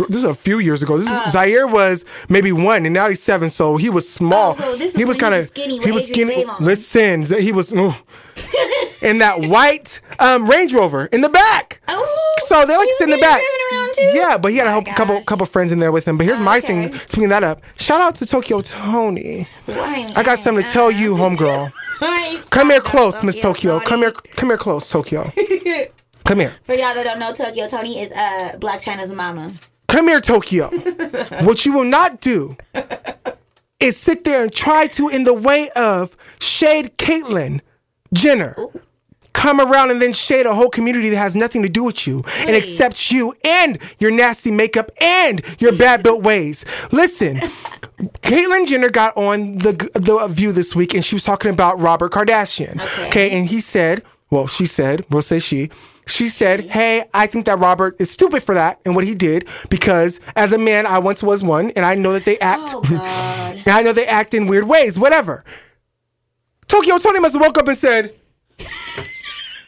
[0.09, 0.99] This was a few years ago.
[0.99, 1.23] This Uh.
[1.25, 4.51] was, Zaire was maybe one, and now he's seven, so he was small.
[4.51, 6.45] Oh, so this is he was he kind was of skinny he was skinny.
[6.61, 7.73] Listen, he was
[9.03, 11.81] in that white um, Range Rover in the back.
[11.89, 13.41] Oh, So they like to sit in the back.
[14.13, 16.19] Yeah, but he had a Oh my couple couple friends in there with him.
[16.19, 16.89] But here's my Okay.
[16.89, 16.95] thing.
[17.09, 19.49] Speaking that up, shout out to Tokyo Toni.
[19.67, 20.11] Why?
[20.15, 21.73] I got something to tell you, homegirl.
[22.51, 23.81] Come here close, Miss Tokyo.
[23.81, 25.31] Come here, come here close, Tokyo.
[26.25, 26.53] Come here.
[26.63, 29.55] For y'all that don't know, Tokyo Toni is uh Blac Chyna's mama.
[29.89, 30.69] Come here, Tokyo.
[31.43, 32.57] what you will not do
[33.81, 37.61] is sit there and try to, in the way of shade Caitlyn
[38.13, 38.57] Jenner.
[39.33, 42.25] Come around and then shade a whole community that has nothing to do with you
[42.39, 46.65] and accepts you and your nasty makeup and your bad built ways.
[46.91, 47.37] Listen,
[47.99, 52.11] Caitlyn Jenner got on the the View this week and she was talking about Robert
[52.11, 52.81] Kardashian.
[52.81, 53.07] Okay.
[53.07, 55.71] okay and he said, well, she said, we'll say she
[56.09, 59.47] she said, "Hey, I think that Robert is stupid for that and what he did
[59.69, 62.81] because as a man, I once was one, and I know that they act, Oh
[62.89, 63.57] God.
[63.57, 64.99] and I know they act in weird ways.
[64.99, 65.45] Whatever."
[66.67, 68.15] Tokyo Toni must have woke up and said,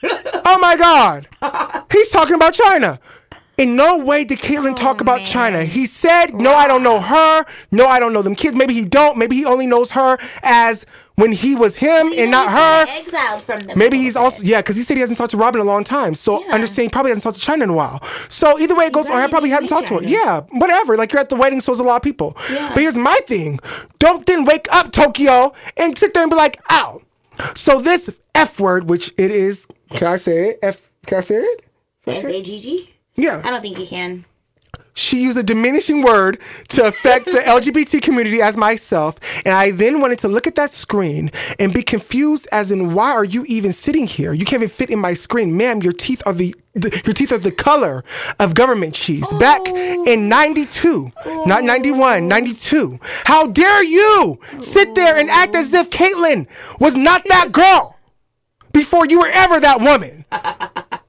[0.03, 1.29] "Oh my God,
[1.93, 2.99] he's talking about Chyna."
[3.57, 5.27] In no way did Caitlyn talk oh, about man.
[5.27, 5.65] Chyna.
[5.67, 7.45] He said, "No, I don't know her.
[7.71, 8.57] No, I don't know them kids.
[8.57, 9.19] Maybe he don't.
[9.19, 10.87] Maybe he only knows her as
[11.21, 13.79] when he was him and not her." Exiled from them.
[13.79, 15.85] Maybe he's also yeah, because he said he hasn't talked to Robin in a long
[15.85, 16.15] time.
[16.15, 16.53] So Yeah.
[16.55, 18.03] understand he probably hasn't talked to Chyna in a while.
[18.29, 20.03] So either way it goes, or I probably hadn't talked to her.
[20.03, 20.97] Yeah, whatever.
[20.97, 22.37] Like you're at the wedding, so there's a lot of people.
[22.51, 22.71] Yeah.
[22.73, 23.61] But here's my thing:
[23.99, 27.03] don't then wake up Tokyo and sit there and be like, "Ow."
[27.55, 30.59] So this F word, which it is, can I say it?
[30.63, 30.91] F?
[31.07, 31.65] Can I say it?
[32.07, 32.91] S A G G.
[33.17, 33.43] Yeah.
[33.45, 34.25] I don't think you can.
[34.95, 40.01] She used a diminishing word to affect the LGBT community as myself, and I then
[40.01, 43.73] wanted to look at that screen and be confused as in why are you even
[43.73, 44.33] sitting here?
[44.33, 45.83] You can't even fit in my screen, ma'am.
[45.83, 48.05] Your teeth are the, the your teeth are the color
[48.39, 49.31] of government cheese.
[49.35, 50.05] Back oh.
[50.07, 51.13] in '92,
[51.47, 52.99] not '91, '92.
[53.25, 56.47] How dare you sit there and act as if Caitlyn
[56.79, 57.99] was not that girl
[58.73, 60.25] before you were ever that woman?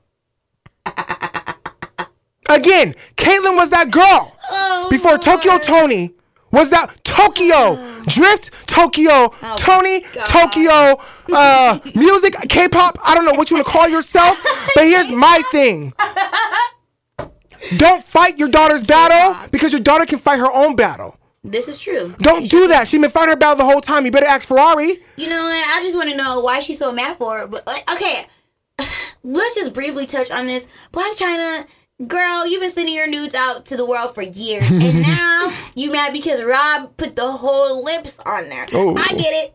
[2.51, 4.37] Again, Caitlyn was that girl
[4.89, 6.13] before Tokyo Toni
[6.51, 10.99] was that Tokyo Drift Tokyo Toni Tokyo
[11.33, 12.97] uh, music K-pop.
[13.03, 14.41] I don't know what you want to call yourself,
[14.75, 15.93] but here's my thing.
[17.77, 21.17] Don't fight your daughter's battle because your daughter can fight her own battle.
[21.43, 22.13] This is true.
[22.19, 22.87] Don't do that.
[22.87, 24.05] She's been fighting her battle the whole time.
[24.05, 24.99] You better ask Ferrari.
[25.15, 25.67] You know what?
[25.67, 27.49] I just want to know why she's so mad for it.
[27.49, 28.27] But okay,
[29.23, 30.67] let's just briefly touch on this.
[30.91, 31.65] Blac Chyna,
[32.07, 35.91] girl, you've been sending your nudes out to the world for years, and now you
[35.91, 38.67] mad because Rob put the whole lips on there.
[38.73, 38.95] Oh.
[38.97, 39.53] I get it.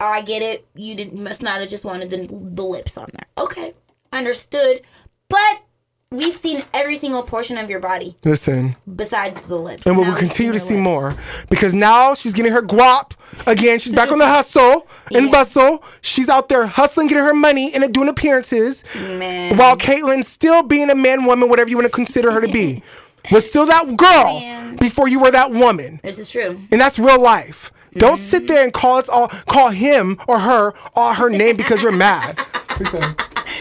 [0.00, 0.66] Oh, I get it.
[0.74, 3.26] You didn't must not have just wanted the, the lips on there.
[3.44, 3.72] Okay,
[4.12, 4.82] understood.
[5.28, 5.62] But
[6.10, 9.86] we've seen every single portion of your body Listen, besides the lips.
[9.86, 11.14] and we will continue to see your more
[11.50, 13.12] because now she's getting her guap
[13.46, 13.78] again.
[13.78, 15.30] She's back on the hustle and Yeah.
[15.32, 15.84] bustle.
[16.00, 18.84] She's out there hustling, getting her money, and doing appearances.
[18.94, 19.58] Man.
[19.58, 22.82] While Caitlyn's still being a man, woman, whatever you want to consider her to be,
[23.30, 24.76] was still that girl Man.
[24.76, 26.58] before you were that woman, This is true.
[26.72, 27.70] and that's real life.
[27.94, 28.46] Don't sit mm-hmm.
[28.46, 32.36] there and call it all, call him or her all her name because you're mad.
[32.68, 33.00] Please say.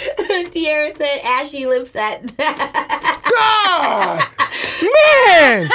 [0.52, 3.22] Tierra said ashy lips at that.
[3.38, 4.28] God,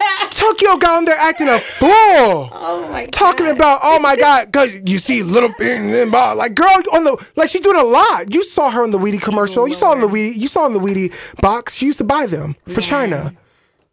[0.00, 1.88] man, Tokyo got on there acting a fool.
[1.90, 3.12] Oh my god.
[3.12, 7.48] talking about oh my god because you see little thing like girl on the like
[7.48, 8.32] she's doing a lot.
[8.32, 9.66] You saw her in the Weedy commercial.
[9.68, 11.74] You saw in the Weedy you saw in the Weedy box.
[11.76, 13.36] She used to buy them for Chyna.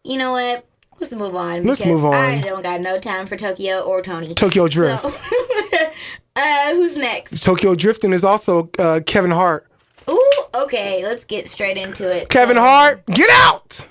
[0.03, 0.65] You know what?
[0.99, 1.65] Let's move on.
[1.65, 2.13] Let's move on.
[2.13, 4.33] I don't got no time for Tokyo or Toni.
[4.33, 5.19] Tokyo Drift So,
[6.35, 7.43] uh, who's next?
[7.43, 9.67] Tokyo Drifting is also uh, Kevin Hart
[10.09, 11.03] Ooh, okay.
[11.03, 12.29] Let's get straight into it.
[12.29, 13.87] Kevin Hart get out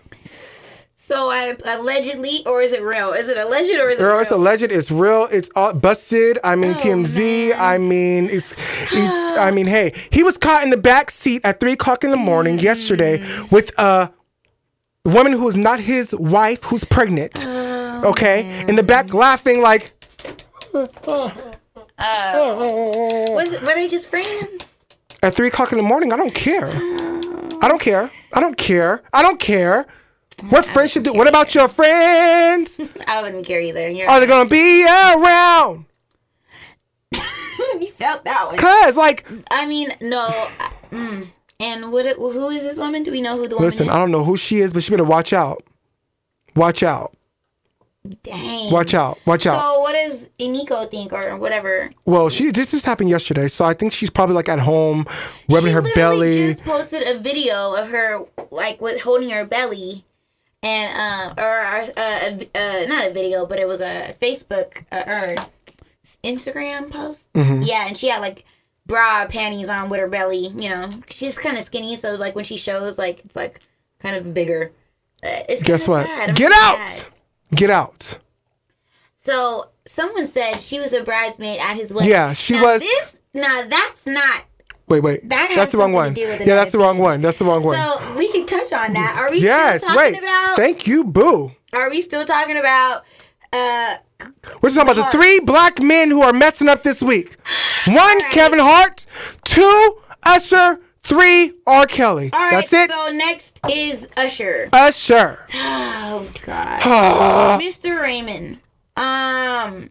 [0.97, 3.11] So I allegedly, or is it real?
[3.13, 4.21] Is it alleged or is it girl real?
[4.23, 7.61] it's alleged it's real it's all busted I mean Oh, TMZ man.
[7.61, 11.61] I mean it's, it's I mean hey he was caught in the back seat at
[11.61, 13.51] three o'clock in the morning yesterday Mm.
[13.51, 14.11] with a
[15.05, 19.93] woman who is not his wife who's pregnant Oh, okay in the back laughing like
[20.73, 20.89] Was
[23.53, 24.67] it, were they just friends?
[25.23, 26.13] at three o'clock in the morning.
[26.13, 26.69] I don't care.
[26.71, 28.11] I don't care.
[28.35, 29.03] I don't care.
[29.13, 29.87] I don't care.
[30.51, 31.05] What friendship?
[31.05, 32.79] Do, what about your friends?
[33.07, 33.89] I wouldn't care either.
[33.89, 35.87] You're, Are they gonna be around?
[37.81, 38.59] you felt that one.
[38.59, 40.27] Cause like, I mean, no.
[40.61, 41.29] uh, Mm.
[41.61, 42.07] And what?
[42.17, 43.03] Who is this woman?
[43.03, 43.93] Do we know who the woman listen, is?
[43.93, 45.63] I don't know who she is, but she better watch out.
[46.57, 47.15] Watch out.
[48.23, 48.71] Dang.
[48.71, 49.19] Watch out.
[49.25, 49.59] Watch out.
[49.59, 51.91] So what does Eniko think or whatever?
[52.05, 55.07] Well, she this just happened yesterday, so I think she's probably like at home,
[55.49, 56.55] rubbing she her belly.
[56.55, 60.05] Just posted a video of her like with holding her belly,
[60.63, 65.05] and uh, or uh, uh, uh, not a video, but it was a Facebook uh,
[65.07, 65.35] or
[66.23, 67.33] Instagram post.
[67.33, 67.63] Mm-hmm.
[67.63, 68.45] Yeah, and she had like
[68.87, 70.49] bra panties on with her belly.
[70.49, 73.61] You know, she's kind of skinny, so like when she shows, like it's like
[74.01, 74.73] kind of bigger.
[75.23, 76.07] Uh, it's Guess what?
[76.35, 76.89] Get out.
[76.91, 77.07] sad.
[77.55, 78.19] Get out.
[79.21, 82.11] So someone said she was a bridesmaid at his wedding.
[82.11, 84.45] Yeah, she Now was- This now that's not.
[84.87, 85.27] Wait, wait.
[85.31, 86.15] That That's the wrong one.
[86.15, 87.23] to do with Yeah, that's the wrong one.
[87.23, 87.75] That's the wrong one.
[87.75, 89.17] So we can touch on that.
[89.19, 90.23] Are we yes, still talking wait.
[90.23, 90.57] about?
[90.57, 91.53] Thank you, boo.
[91.73, 93.03] are we still talking about?
[93.51, 93.97] Uh,
[94.63, 97.37] We're talking about the three black men who are messing up this week.
[97.87, 98.29] One, right.
[98.31, 99.07] Kevin Hart.
[99.45, 100.81] Two, Usher.
[101.03, 101.87] Three, R.
[101.87, 102.31] Kelly.
[102.33, 102.53] all right.
[102.53, 102.91] That's it.
[102.91, 104.71] So next is Usher.
[104.73, 105.45] Usher.
[105.55, 107.61] Oh God.
[107.61, 108.01] Mr.
[108.01, 108.61] Raymond.
[108.97, 109.91] Um,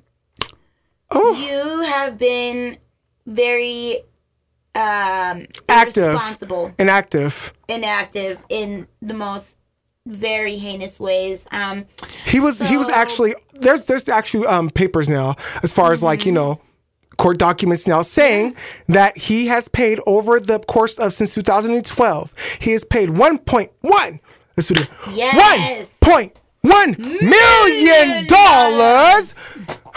[1.11, 2.77] oh, you have been
[3.27, 3.97] very
[4.73, 6.03] um, Active.
[6.03, 7.53] irresponsible, Inactive.
[7.67, 9.55] inactive in the most
[10.13, 11.45] very heinous ways.
[11.51, 11.85] Um,
[12.25, 16.25] He was he was actually there's there's actually um papers now as far as like,
[16.25, 16.35] you Mm-hmm.
[16.35, 16.61] know,
[17.17, 18.55] court documents now saying
[18.87, 24.19] that he has paid over the course of since 2012, he has paid 1.1
[24.57, 24.83] let's do.
[25.13, 25.97] Yes.
[26.03, 29.33] 1.1 million dollars.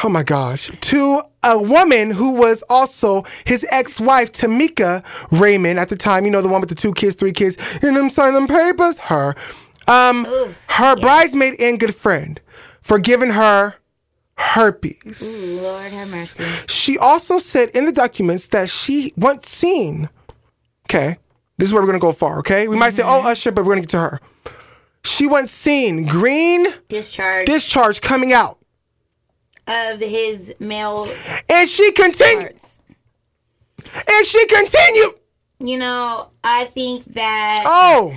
[0.04, 0.70] Oh my gosh.
[0.70, 6.42] To a woman who was also his ex-wife, Tameka Raymond, at the time, you know,
[6.42, 9.34] the one with the two kids, three kids, and them signing them papers, her.
[9.88, 10.24] Um,
[10.68, 12.40] her bridesmaid and good friend
[12.82, 13.74] for giving her
[14.36, 15.62] herpes.
[15.62, 16.44] Lord have mercy.
[16.72, 20.08] She also said in the documents that she once seen.
[20.86, 21.18] Okay,
[21.56, 22.38] this is where we're gonna go far.
[22.40, 24.20] Okay, we might say, "Oh, Usher," but we're gonna get to her.
[25.04, 28.58] She once seen green Discharge discharge coming out,
[29.68, 31.08] of his male
[31.48, 32.50] and she continued.
[32.50, 32.80] parts.
[33.94, 35.14] And she continued.
[35.60, 38.14] You know, I think that Oh,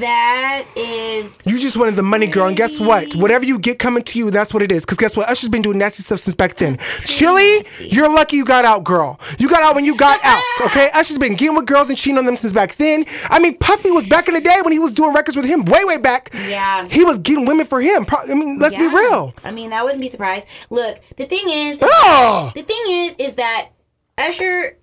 [0.00, 2.46] that is you just wanted the money, girl.
[2.46, 3.14] And guess what?
[3.14, 4.84] Whatever you get coming to you, that's what it is.
[4.84, 5.28] Because guess what?
[5.28, 6.78] Usher's been doing nasty stuff since back then.
[7.04, 9.18] Chili, you're lucky you got out, girl.
[9.38, 10.90] You got out when you got out, okay?
[10.94, 13.04] Usher's been getting with girls and cheating on them since back then.
[13.30, 15.64] I mean, Puffy was back in the day when he was doing records with him
[15.64, 16.30] way, way back.
[16.48, 16.86] Yeah.
[16.88, 18.06] He was getting women for him.
[18.10, 19.34] I mean, let's be real.
[19.44, 20.46] I mean, I wouldn't be surprised.
[20.70, 23.68] Look, the thing is, Oh, the thing is, is that
[24.18, 24.76] Usher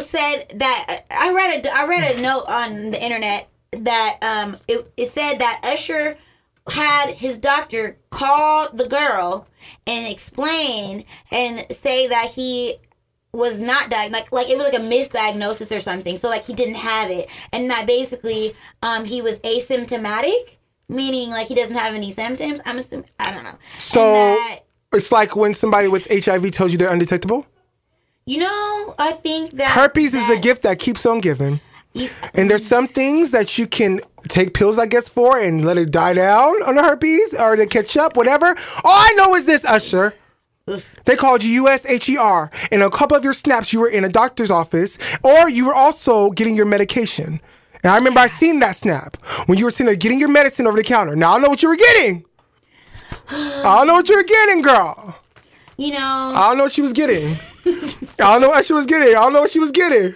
[0.00, 4.92] said that I read a I read a note on the internet that um it,
[4.96, 6.16] it said that Usher
[6.68, 9.46] had his doctor call the girl
[9.86, 12.76] and explain and say that he
[13.32, 16.52] was not diagnosed like like it was like a misdiagnosis or something so like he
[16.52, 20.56] didn't have it and that basically um he was asymptomatic
[20.88, 24.60] meaning like he doesn't have any symptoms i'm assuming i don't know so that,
[24.92, 27.46] it's like when somebody with HIV tells you they're undetectable.
[28.26, 31.60] you know i think that Herpes is a gift that keeps on giving.
[32.34, 35.90] And there's some things that you can take pills, I guess, for and let it
[35.90, 38.46] die down on the herpes or to catch up, whatever.
[38.46, 40.14] All I know is this, Usher.
[41.04, 42.50] They called you USHER.
[42.70, 45.74] In a couple of your snaps, you were in a doctor's office or you were
[45.74, 47.40] also getting your medication.
[47.82, 50.66] And I remember I seen that snap when you were sitting there getting your medicine
[50.66, 51.16] over the counter.
[51.16, 52.24] Now I know what you were getting.
[53.28, 55.16] I don't know what you were getting, girl.
[55.76, 57.36] you know I don't know what she was getting.
[57.66, 59.08] I don't know what she was getting.
[59.08, 60.14] I don't know what she was getting.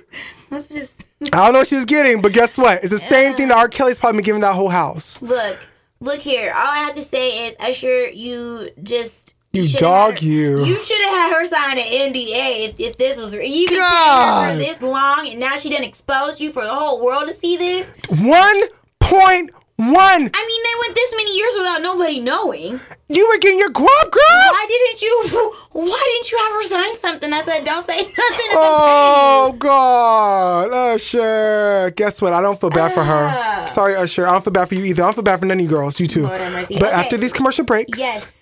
[0.51, 2.83] let's just I don't know what she was getting, but guess what?
[2.83, 3.69] It's the same thing that R.
[3.69, 5.21] Kelly's probably been giving that whole house.
[5.23, 5.59] look
[6.01, 10.65] look here all i have to say is usher you just You dog, her- you.
[10.65, 13.33] You should have had her sign an NDA if, if this was.
[13.33, 14.53] You've been her God.
[14.53, 17.57] for this long, and now she didn't expose you for the whole world to see
[17.57, 17.89] this.
[18.21, 18.63] One
[18.99, 19.53] point
[19.93, 20.31] one.
[20.33, 22.81] I mean, they went this many years without nobody knowing.
[23.09, 24.23] You were getting your guap, girl.
[24.29, 25.55] Why didn't you?
[25.73, 28.51] Why didn't you have her sign something that said "Don't say nothing"?
[28.53, 31.93] Oh God, Usher.
[31.97, 32.33] Guess what?
[32.33, 33.29] I don't feel bad for her.
[33.31, 33.65] Ah.
[33.67, 34.27] Sorry, Usher.
[34.27, 35.03] I don't feel bad for you either.
[35.03, 35.99] I don't feel bad for none of you girls.
[36.01, 36.23] You too.
[36.25, 36.75] Lord have mercy.
[36.79, 36.93] But Okay.
[37.01, 38.41] after these commercial breaks, Yes.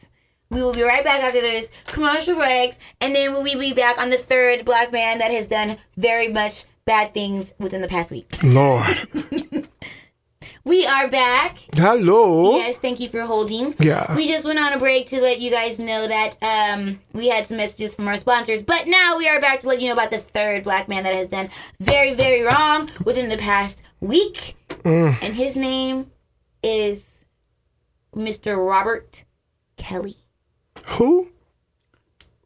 [0.50, 4.10] We will be right back after this commercial breaks, and then we'll be back on
[4.10, 8.26] the third black man that has done very much bad things within the past week.
[8.42, 9.08] Lord.
[10.64, 11.58] We are back.
[11.74, 12.56] Hello.
[12.56, 13.74] Yes, thank you for holding.
[13.80, 14.14] Yeah.
[14.14, 17.46] We just went on a break to let you guys know that um, we had
[17.46, 20.12] some messages from our sponsors, but now we are back to let you know about
[20.12, 21.48] the third black man that has done
[21.80, 24.56] very, very wrong within the past week.
[24.84, 25.20] Mm.
[25.20, 26.12] And his name
[26.62, 27.24] is
[28.14, 28.56] Mr.
[28.56, 29.24] Robert
[29.76, 30.16] Kelly.
[30.86, 31.32] Who?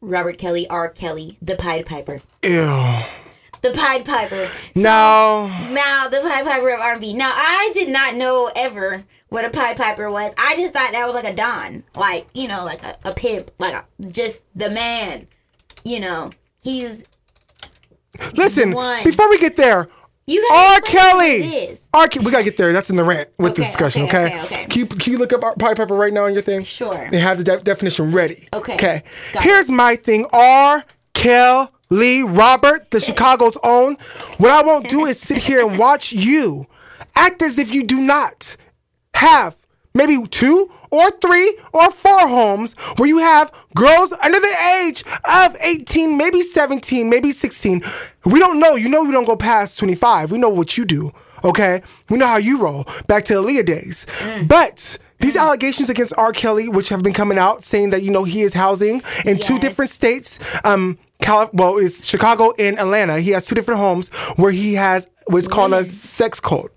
[0.01, 0.89] Robert Kelly, R.
[0.89, 2.21] Kelly, the Pied Piper.
[2.41, 3.03] Ew.
[3.61, 4.49] The Pied Piper.
[4.75, 5.47] No.
[5.71, 7.13] Now, the Pied Piper of R&B.
[7.13, 10.33] Now, I did not know ever what a Pied Piper was.
[10.37, 11.83] I just thought that was like a Don.
[11.95, 13.51] Like, you know, like a, a pimp.
[13.59, 15.27] Like, a, just the man.
[15.83, 17.03] You know, he's...
[18.33, 18.71] Listen.
[18.73, 19.03] One.
[19.03, 19.87] Before we get there,
[20.25, 20.79] You R.
[20.79, 21.77] gotta explain what it Kelly.
[21.93, 22.07] R.
[22.07, 22.73] Ke- we gotta get there.
[22.73, 24.03] That's in the rant with the discussion.
[24.03, 24.35] okay, Okay.
[24.35, 24.65] okay, okay.
[24.65, 26.63] Can you can you look up Pied Piper right now on your thing?
[26.63, 26.95] Sure.
[26.95, 28.47] And have the de- definition ready.
[28.53, 28.73] Okay.
[28.73, 29.03] Okay.
[29.33, 30.25] Got Here's my thing.
[30.33, 30.83] R.
[31.13, 33.97] Kelly Robert, the Chicago's own.
[34.37, 36.67] What I won't do is sit here and watch you
[37.15, 38.55] act as if you do not
[39.15, 39.55] have
[39.93, 45.55] maybe two or three or four homes where you have girls under the age of
[45.59, 47.81] 18, maybe 17, maybe 16.
[48.25, 48.75] We don't know.
[48.75, 50.31] You know we don't go past 25.
[50.31, 51.11] We know what you do.
[51.43, 51.81] Okay?
[52.09, 52.85] We know how you roll.
[53.07, 54.05] Back to Aaliyah days.
[54.19, 54.47] Mm.
[54.47, 56.31] But these allegations against R.
[56.31, 59.59] Kelly, which have been coming out, saying that you know he is housing in two
[59.59, 60.39] different states.
[60.63, 63.19] Um, Cali- well, it's Chicago and Atlanta.
[63.19, 66.71] He has two different homes where he has what's called a sex cult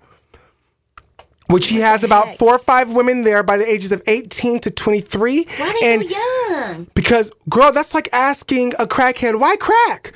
[1.51, 4.71] which he has about four or five women there by the ages of 18 to
[4.71, 5.47] 23.
[5.57, 6.87] Why are they and so young?
[6.95, 10.13] because, girl, that's like asking a crackhead, why crack?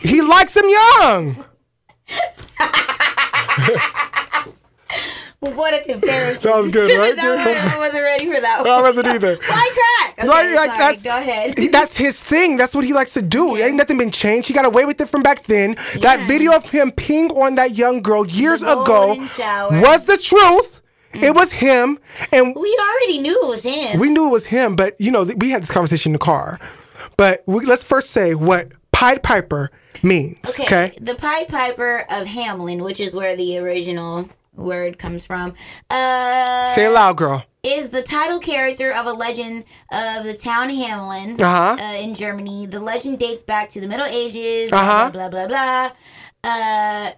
[0.00, 1.44] He likes them young.
[5.40, 6.42] What a comparison.
[6.42, 7.16] That was good, right?
[7.16, 8.70] that was, I wasn't ready for that one.
[8.70, 9.36] I wasn't either.
[9.46, 10.18] Why crack?
[10.18, 11.58] Okay, Right, like sorry, that's go ahead.
[11.58, 12.58] he- That's his thing.
[12.58, 13.56] That's what he likes to do.
[13.56, 14.48] Ain't nothing been changed.
[14.48, 15.76] He got away with it from back then.
[16.02, 19.70] That video of him peeing on that young girl years ago shower.
[19.72, 19.82] Mm.
[19.82, 20.82] was the truth.
[21.14, 21.98] It was him,
[22.32, 23.98] and we already knew it was him.
[23.98, 24.76] we knew it was him.
[24.76, 26.60] But you know, th- we had this conversation in the car.
[27.16, 29.70] But we, let's first say what Pied Piper
[30.02, 30.38] means.
[30.50, 30.64] Okay.
[30.64, 30.98] Okay.
[31.00, 34.28] The Pied Piper of Hamelin, which is where the original
[34.60, 35.54] word comes from,
[35.90, 37.44] uh, Say it loud, girl.
[37.62, 41.76] is the title character of a legend of the town Hamelin Uh-huh.
[41.80, 42.66] uh, in Germany.
[42.66, 44.72] The legend dates back to the Middle Ages.
[44.72, 45.10] Uh-huh.
[45.12, 45.90] Blah blah blah blah.
[46.44, 47.10] Uh,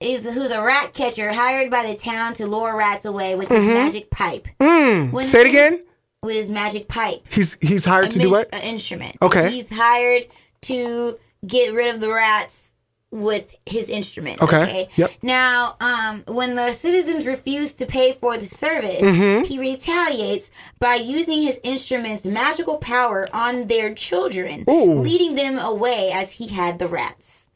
[0.00, 3.64] is who's a rat catcher hired by the town to lure rats away with his
[3.64, 4.46] magic pipe.
[4.60, 5.10] Mm.
[5.10, 5.82] When Say it again.
[6.22, 7.24] With his magic pipe.
[7.30, 8.54] He's he's hired to do what?
[8.54, 9.16] An instrument.
[9.22, 9.50] Okay.
[9.50, 10.26] He's hired
[10.62, 12.65] to get rid of the rats
[13.12, 14.42] with his instrument.
[14.42, 14.88] Okay.
[14.96, 15.10] Yep.
[15.22, 19.44] Now, um, when the citizens refuse to pay for the service, Mm-hmm.
[19.44, 24.94] he retaliates by using his instrument's magical power on their children, Ooh.
[25.00, 27.46] leading them away as he had the rats.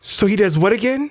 [0.00, 1.10] So he does what again?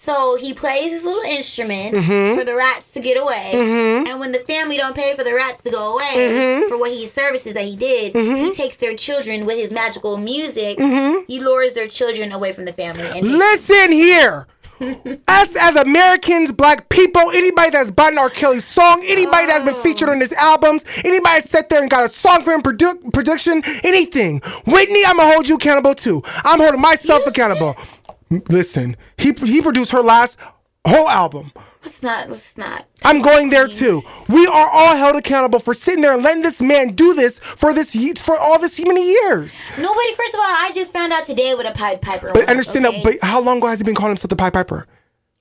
[0.00, 2.38] So he plays his little instrument Mm-hmm.
[2.38, 5.60] for the rats to get away, and when the family don't pay for the rats
[5.62, 6.68] to go away Mm-hmm.
[6.68, 10.78] for what he services that he did, he takes their children with his magical music.
[10.78, 11.24] Mm-hmm.
[11.26, 13.20] He lures their children away from the family.
[13.22, 14.46] Listen here.
[15.26, 18.30] Us as Americans, black people, anybody that's bought an R.
[18.30, 22.08] Kelly song, anybody that's been featured on his albums, anybody sat there and got a
[22.08, 24.40] song for him, produ- production, anything.
[24.66, 26.22] Whitney, I'm gonna hold you accountable too.
[26.44, 27.74] I'm holding myself accountable.
[28.30, 30.38] Listen, he he produced her last
[30.86, 31.52] whole album.
[31.82, 32.28] let's not.
[32.28, 32.86] Let's not.
[33.04, 34.02] I'm going there too.
[34.28, 37.72] We are all held accountable for sitting there and letting this man do this for
[37.72, 39.62] this for all this many years.
[39.78, 40.14] Nobody.
[40.14, 42.28] First of all, I just found out today what a Pied Piper.
[42.28, 43.02] But was, understand okay?
[43.02, 43.18] that.
[43.20, 44.86] But how long ago has he been calling himself the Pied Piper?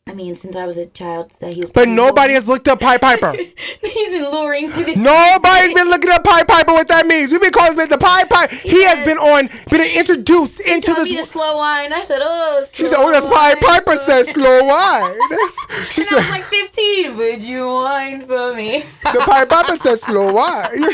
[0.08, 1.70] I mean, since I was a child, that he was.
[1.70, 3.34] But nobody has looked up Pied Piper.
[3.82, 7.32] He's been luring Nobody's been looking up Pied Piper what that means.
[7.32, 8.56] We've been calling him the Pied Piper.
[8.56, 9.06] He has Yes.
[9.06, 11.30] been on, been introduced into Told me to this.
[11.32, 11.92] slow wine.
[11.94, 16.10] I said, "Oh." She said, "Oh, that's Pied Piper said slow wine." That's, she And
[16.12, 17.18] I was like 15.
[17.18, 18.86] Would you wine for me?
[19.04, 20.90] "The Pied Piper said slow wine."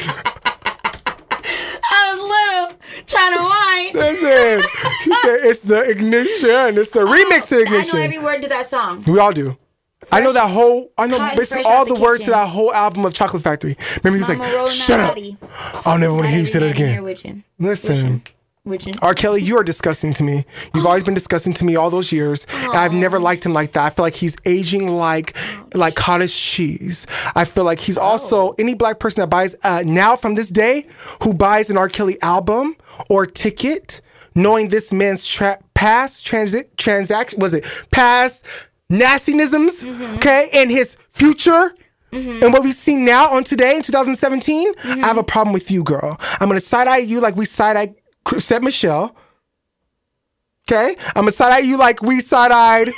[1.92, 3.94] I was little, trying to whine.
[3.94, 4.70] Listen,
[5.02, 6.78] she said it's the ignition.
[6.78, 9.04] It's the remix to I know every word to that song.
[9.06, 9.58] We all do.
[10.12, 10.92] I know that whole.
[10.98, 13.78] I know basically all the the words to that whole album of Chocolate Factory.
[14.04, 15.12] Remember, he was like, "Shut up!
[15.12, 15.38] body.
[15.86, 17.44] I'll never want to hear you say that again." witching.
[18.66, 18.96] Witching.
[19.02, 19.14] R.
[19.14, 20.46] Kelly, you are disgusting to me.
[20.74, 22.46] You've always been disgusting to me all those years.
[22.50, 23.86] And I've never liked him like that.
[23.86, 25.36] I feel like he's aging like
[25.74, 27.06] like cottage cheese.
[27.36, 28.56] I feel like he's also oh.
[28.58, 30.88] any black person that buys uh, now from this day
[31.24, 31.90] who buys an R.
[31.90, 32.78] Kelly album
[33.10, 34.00] or ticket,
[34.34, 38.46] knowing this man's tra- past transit transaction was it past
[38.90, 40.16] nastinisms, mm-hmm.
[40.16, 41.74] okay, and his future.
[42.14, 42.44] Mm-hmm.
[42.44, 45.26] And what we see now on today in 2017, I have a mm-hmm.
[45.26, 46.16] problem with you, girl.
[46.40, 47.96] I'm gonna side eye you like we side eye
[48.38, 49.16] Seth Michelle.
[50.68, 52.90] Okay, I'm gonna side eye you like we side eyed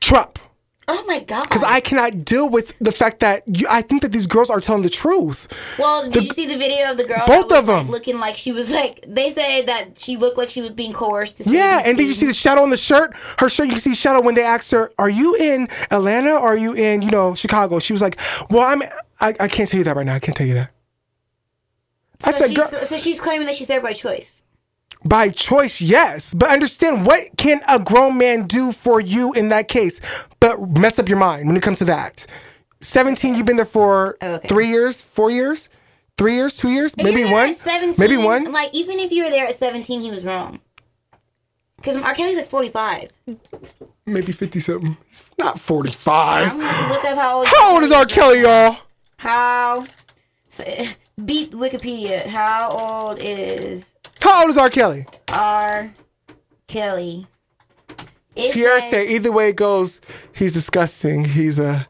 [0.00, 0.38] Trump.
[0.86, 1.44] Oh my god.
[1.44, 4.60] Because I cannot deal with the fact that you, I think that these girls are
[4.60, 5.48] telling the truth.
[5.78, 7.22] Well, did you see the video of the girl?
[7.26, 7.90] Both of like, them.
[7.90, 11.38] looking like she was like they say that she looked like she was being coerced.
[11.38, 13.14] To say Yeah, and did you see the shadow on the shirt?
[13.38, 16.48] Her shirt, you can see shadow when they asked her, "Are you in Atlanta or
[16.48, 18.18] are you in, you know, Chicago?" She was like,
[18.50, 18.82] "Well, I'm.
[19.20, 20.14] I, I can't tell you that right now.
[20.14, 20.70] I can't tell you that."
[22.24, 24.42] I So said, she's, "Girl, so she's claiming that she's there by choice.
[25.04, 29.68] by choice, yes, but understand what can a grown man do for you in that
[29.68, 30.00] case?
[30.40, 32.26] But mess up your mind when it comes to that.
[32.80, 34.48] Seventeen, you've been there for oh, Okay.
[34.48, 35.68] three years, four years,
[36.18, 38.52] three years, two years, If maybe one, at 17, maybe one.
[38.52, 40.60] Like even if you were there at 17, he was wrong.
[41.76, 42.14] Because R.
[42.14, 43.10] Kelly's like 45.
[44.06, 44.96] maybe fifty something.
[45.08, 46.52] He's not forty-five.
[46.52, 47.46] I'm gonna have to look up how old.
[47.46, 48.06] How old is R.
[48.06, 48.78] Kelly, y'all?
[49.18, 49.86] How?
[50.48, 50.64] so,
[51.22, 52.26] beat Wikipedia.
[52.26, 54.70] How old is How old is R.
[54.70, 55.06] Kelly?
[55.28, 55.94] R.
[56.66, 57.26] Kelly?
[58.36, 60.00] It Tierra says say either way it goes,
[60.32, 61.24] he's disgusting.
[61.24, 61.86] He's a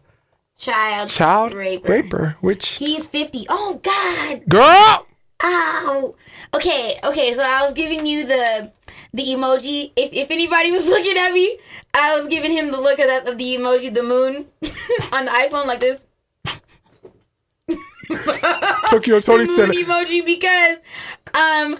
[0.58, 1.90] child child raper.
[1.90, 2.37] raper.
[2.40, 3.46] Which He's 50.
[3.48, 4.42] Oh God.
[4.48, 5.06] girl?
[5.42, 6.14] Ow.
[6.54, 6.98] Okay.
[7.02, 7.34] Okay.
[7.34, 8.70] So I was giving you the
[9.12, 9.92] the emoji.
[9.96, 11.59] If if anybody was looking at me,
[11.94, 14.46] I was giving him the look of that of the emoji, the moon,
[15.12, 16.05] on the iPhone like this.
[18.90, 20.78] Tokyo Toni said emoji because
[21.34, 21.78] um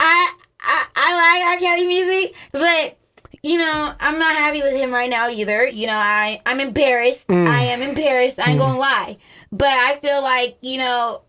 [0.00, 1.58] I I I like R.
[1.58, 2.98] Kelly music, but
[3.42, 5.66] you know I'm not happy with him right now either.
[5.66, 7.28] You know I I'm embarrassed.
[7.28, 7.46] Mm.
[7.46, 8.38] I am embarrassed.
[8.38, 9.18] I ain't gonna lie,
[9.52, 11.22] but I feel like you know.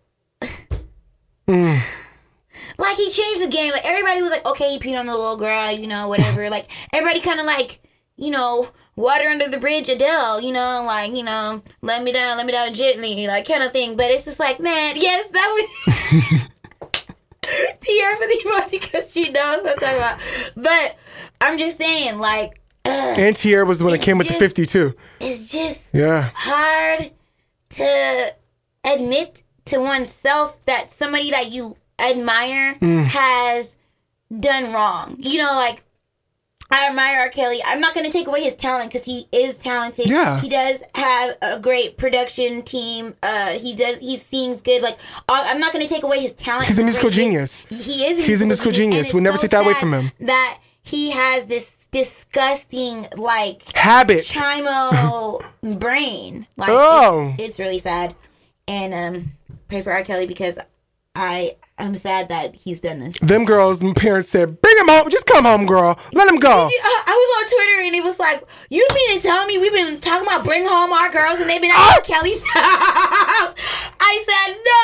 [1.48, 1.80] Mm.
[2.78, 3.72] like he changed the game.
[3.72, 6.50] Like everybody was like, okay, he peed on the little girl, you know, whatever.
[6.56, 7.80] like everybody kind of like,
[8.16, 12.36] you know, water under the bridge, Adele, you know, like you know, let me down,
[12.36, 13.96] let me down gently, like kind of thing.
[13.96, 16.48] But it's just like, man, yes, that was.
[17.80, 20.20] Tear for the emoji because she knows what I'm talking about.
[20.56, 20.96] But
[21.40, 24.94] I'm just saying, like, And Tierra was the one that came with the 52.
[25.20, 26.30] it's just Yeah.
[26.34, 27.12] hard
[27.70, 28.34] to
[28.84, 33.04] admit to oneself that somebody that you admire Mm.
[33.06, 33.76] has
[34.40, 35.14] done wrong.
[35.18, 35.82] You know, like
[36.70, 37.28] I admire R.
[37.28, 37.62] Kelly.
[37.64, 40.08] I'm not going to take away his talent because he is talented.
[40.08, 40.40] Yeah.
[40.40, 43.14] he does have a great production team.
[43.22, 43.98] Uh, he does.
[43.98, 44.82] He sings good.
[44.82, 44.98] Like
[45.28, 46.66] I'm not going to take away his talent.
[46.66, 47.62] He's a musical genius.
[47.68, 48.26] He is.
[48.26, 49.06] He's a musical genius.
[49.06, 50.10] and We'll never so take that away from him.
[50.20, 54.18] That he has this disgusting like Habit.
[54.20, 55.44] chimo
[55.78, 56.46] brain.
[56.56, 57.32] Like Oh.
[57.38, 58.14] it's, it's really sad.
[58.68, 59.32] And um
[59.68, 60.02] pray for R.
[60.02, 60.58] Kelly because
[61.18, 63.16] I am sad that he's done this.
[63.20, 65.08] Them girls, my parents said, bring him home.
[65.08, 65.98] Just come home, girl.
[66.12, 66.50] Let him go.
[66.50, 66.68] I uh,
[67.08, 69.98] I was on Twitter and it was like, you mean to tell me we've been
[70.00, 72.02] talking about bring home our girls and they've been at R.
[72.02, 73.54] Kelly's house?
[73.98, 74.76] I said no.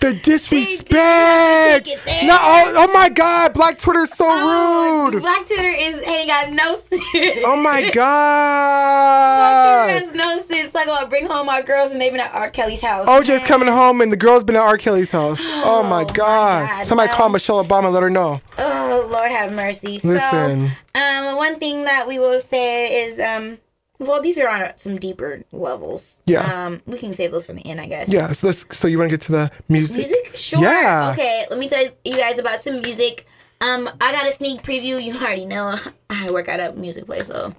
[0.00, 1.86] The disrespect.
[1.86, 2.24] take it there.
[2.26, 3.54] No, oh, oh my God.
[3.54, 5.22] Black Twitter is so Oh, rude.
[5.22, 7.02] Black Twitter is ain't got no sense.
[7.44, 9.90] Oh my Twitter God.
[9.90, 10.74] has no sense.
[10.74, 12.50] Like, about bring home our girls and they've been at R.
[12.50, 13.06] Kelly's house.
[13.06, 14.78] OJ's coming home and the girl's been at R.
[14.78, 15.40] Kelly's house.
[15.42, 16.68] Oh, my my God.
[16.68, 18.40] God, Somebody call Michelle Obama and let her know.
[18.58, 19.98] Oh Lord have mercy.
[20.04, 20.70] Listen.
[20.94, 23.58] So, um, one thing that we will say is, um,
[23.98, 26.20] well, these are on some deeper levels.
[26.26, 26.66] Yeah.
[26.66, 28.08] Um, we can save those for the end, I guess.
[28.08, 28.76] Yeah, so let's.
[28.76, 29.96] So you want to get to the music?
[29.96, 30.36] Music?
[30.36, 30.60] Sure.
[30.60, 31.10] Yeah.
[31.12, 33.26] Okay, let me tell you guys about some music.
[33.60, 35.02] Um, I got a sneak preview.
[35.02, 35.76] You already know
[36.10, 37.52] I work at a music place, so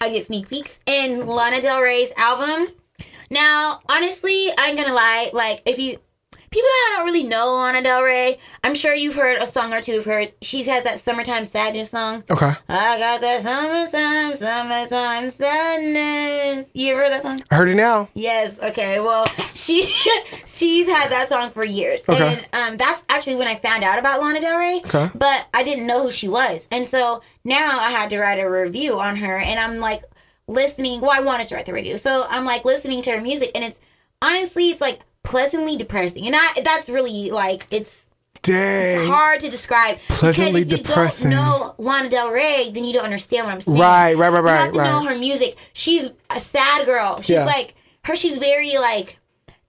[0.00, 0.78] I get sneak peeks.
[0.86, 2.72] And Lana Del Rey's album.
[3.30, 5.30] Now, honestly, I'm gonna lie.
[5.32, 5.98] Like, if you
[6.48, 9.72] people that I don't really know Lana Del Rey, I'm sure you've heard a song
[9.74, 10.32] or two of hers.
[10.40, 12.24] She has that summertime sadness song.
[12.30, 12.52] Okay.
[12.68, 16.70] I got that summertime, summertime sadness.
[16.72, 17.40] You ever heard that song?
[17.50, 18.08] I heard it now.
[18.14, 18.62] Yes.
[18.62, 19.00] Okay.
[19.00, 19.82] Well, she
[20.46, 22.46] she's had that song for years, Okay.
[22.52, 24.80] and um, that's actually when I found out about Lana Del Rey.
[24.84, 25.08] Okay.
[25.14, 28.48] But I didn't know who she was, and so now I had to write a
[28.48, 30.02] review on her, and I'm like
[30.48, 31.00] listening.
[31.00, 33.64] Well, I wanted to write the review, so I'm like listening to her music, and
[33.64, 33.80] it's
[34.22, 38.06] honestly, it's like pleasantly depressing, and I that's really like it's
[38.42, 39.08] Dang.
[39.08, 39.98] hard to describe.
[40.08, 41.30] Pleasantly because if depressing.
[41.32, 43.78] you don't know Lana Del Rey, then you don't understand what I'm saying.
[43.78, 45.56] Right, right, right, You right, have to know her music.
[45.72, 47.20] She's a sad girl.
[47.20, 47.44] She's Yeah.
[47.44, 47.74] like
[48.04, 48.14] her.
[48.14, 49.18] She's very like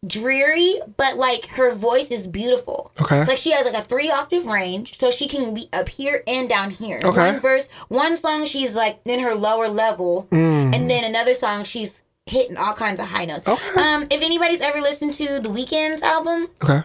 [0.05, 2.91] dreary, but like her voice is beautiful.
[3.01, 3.25] Okay.
[3.25, 6.47] Like she has like a three octave range, so she can be up here and
[6.47, 6.99] down here.
[7.03, 7.31] Okay.
[7.31, 10.75] One verse, one song she's like in her lower level, Mm.
[10.75, 13.47] and then another song she's hitting all kinds of high notes.
[13.47, 13.81] Okay.
[13.81, 16.83] Um, if anybody's ever listened to the Weeknd's album, Okay.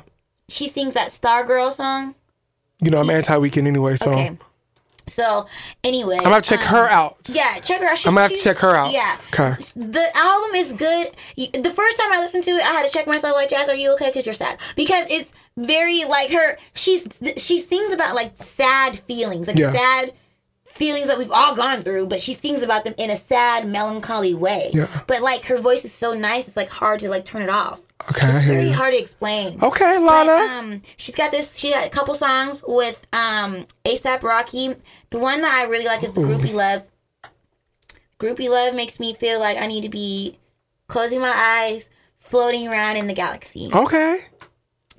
[0.48, 2.14] she sings that Star Girl song.
[2.80, 4.38] You know I'm anti-weekend anyway, so Okay.
[5.12, 5.46] So
[5.84, 7.16] anyway, I'm gonna check her um, out.
[7.30, 7.98] Yeah, check her out.
[7.98, 8.92] She's, I'm gonna have to check her out.
[8.92, 9.18] Yeah.
[9.32, 9.54] Okay.
[9.76, 11.10] The album is good.
[11.36, 13.74] The first time I listened to it, I had to check myself like, Jazz, are
[13.74, 14.08] you okay?
[14.08, 14.58] Because you're sad.
[14.76, 16.58] Because it's very like her.
[16.74, 17.06] She's
[17.36, 19.72] she sings about like sad feelings, like Yeah.
[19.72, 20.12] sad
[20.64, 24.34] feelings that we've all gone through, but she sings about them in a sad, melancholy
[24.34, 24.70] way.
[24.72, 24.88] Yeah.
[25.06, 27.80] But like her voice is so nice, it's like hard to like turn it off.
[28.10, 28.72] Okay, I It's hear very you.
[28.74, 29.62] hard to explain.
[29.62, 30.54] Okay, But, Lana.
[30.58, 31.56] um, she's got this.
[31.56, 34.74] She got a couple songs with um ASAP Rocky.
[35.10, 36.82] The one that I really like is the Groupie Love.
[38.18, 40.38] Groupie Love makes me feel like I need to be
[40.88, 41.88] closing my eyes,
[42.18, 43.70] floating around in the galaxy.
[43.72, 44.20] okay.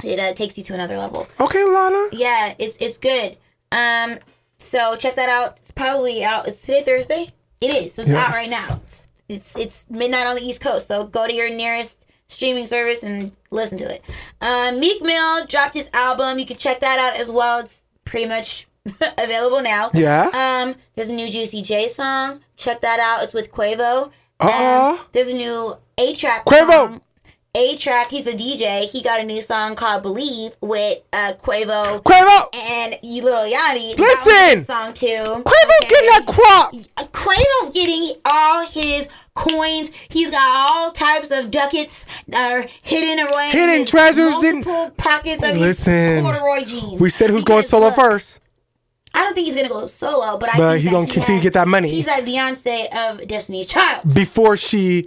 [0.04, 1.28] It uh, takes you to another level.
[1.40, 2.10] Okay, Lana.
[2.12, 3.38] Yeah, it's it's good.
[3.72, 4.18] Um,
[4.58, 5.58] so check that out.
[5.58, 6.48] It's probably out.
[6.48, 7.28] It's today Thursday.
[7.62, 7.94] It is.
[7.94, 8.82] So it's out right now.
[9.30, 10.88] It's it's midnight on the East Coast.
[10.88, 12.03] So go to your nearest
[12.34, 14.04] streaming service and listen to it.
[14.42, 16.40] Um, Meek Mill dropped his album.
[16.40, 17.60] You can check that out as well.
[17.60, 18.68] It's pretty much
[19.18, 19.90] available now.
[19.94, 20.30] Yeah.
[20.34, 22.42] Um, there's a new Juicy J song.
[22.58, 23.24] Check that out.
[23.24, 24.12] It's with Quavo.
[24.40, 24.98] Uh-uh.
[25.00, 26.44] Um, there's a new A-Trak.
[26.46, 27.00] Quavo.
[27.56, 28.08] A-Trak.
[28.08, 28.90] He's a DJ.
[28.90, 32.48] He got a new song called "Believe" with uh, Quavo Quavo.
[32.56, 33.96] and you little Yachty.
[33.98, 34.66] Listen!
[34.66, 35.06] song too.
[35.08, 36.74] Quavo's getting that quap.
[36.98, 39.92] Uh, Quavo's getting all his coins.
[40.10, 43.48] He's got all types of ducats that are hidden away.
[43.48, 44.64] in Hidden his treasures in-
[44.98, 45.94] pockets of Listen.
[45.94, 47.00] his corduroy jeans.
[47.02, 48.40] We said who's going solo look, first.
[49.16, 51.40] I don't think he's gonna go solo, but I But think he gonna continue has-
[51.40, 51.90] to get that money.
[51.90, 54.14] He's that Beyonce of Destiny's Child.
[54.14, 55.06] Before she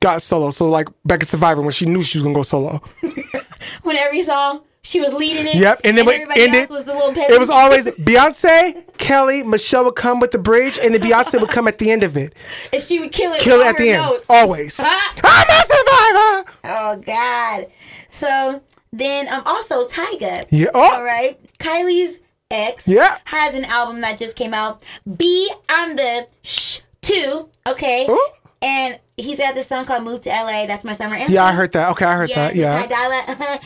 [0.00, 0.50] got solo.
[0.50, 2.82] So like back at Survivor when she knew she was gonna go solo.
[3.82, 5.56] Whenever he saw she was leading it.
[5.56, 5.80] Yep.
[5.84, 6.60] And then we everybody ended.
[6.62, 10.78] else was the little It was always Beyonce, Kelly, Michelle would come with the bridge,
[10.82, 12.34] and then Beyonce would come at the end of it.
[12.72, 13.40] and she would kill it.
[13.40, 14.02] Kill it at the end.
[14.02, 14.24] notes.
[14.28, 14.78] Always.
[14.80, 15.14] Ah!
[15.24, 16.52] I'm a survivor.
[16.64, 17.66] Oh God.
[18.10, 18.62] So
[18.92, 20.46] then um also Tyga.
[20.50, 20.68] Yeah.
[20.72, 20.94] Oh.
[20.96, 21.38] All right.
[21.58, 22.20] Kylie's
[22.50, 23.18] ex Yeah.
[23.24, 24.82] has an album that just came out.
[25.16, 27.48] B on the Shh two.
[27.66, 28.06] Okay.
[28.08, 28.32] Oh.
[28.62, 31.34] And he's got this song called "Move to LA." That's my summer anthem.
[31.34, 31.90] Yeah, I heard that.
[31.90, 32.56] Okay, I heard Yeah, that.
[32.56, 32.86] Yeah.
[32.86, 33.60] Ty Dolla.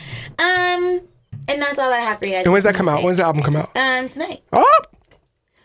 [1.61, 2.43] And that's all I have for you guys.
[2.45, 3.03] And when's that come out?
[3.03, 3.75] When's the album come out?
[3.77, 4.41] Um, tonight.
[4.51, 4.79] Oh,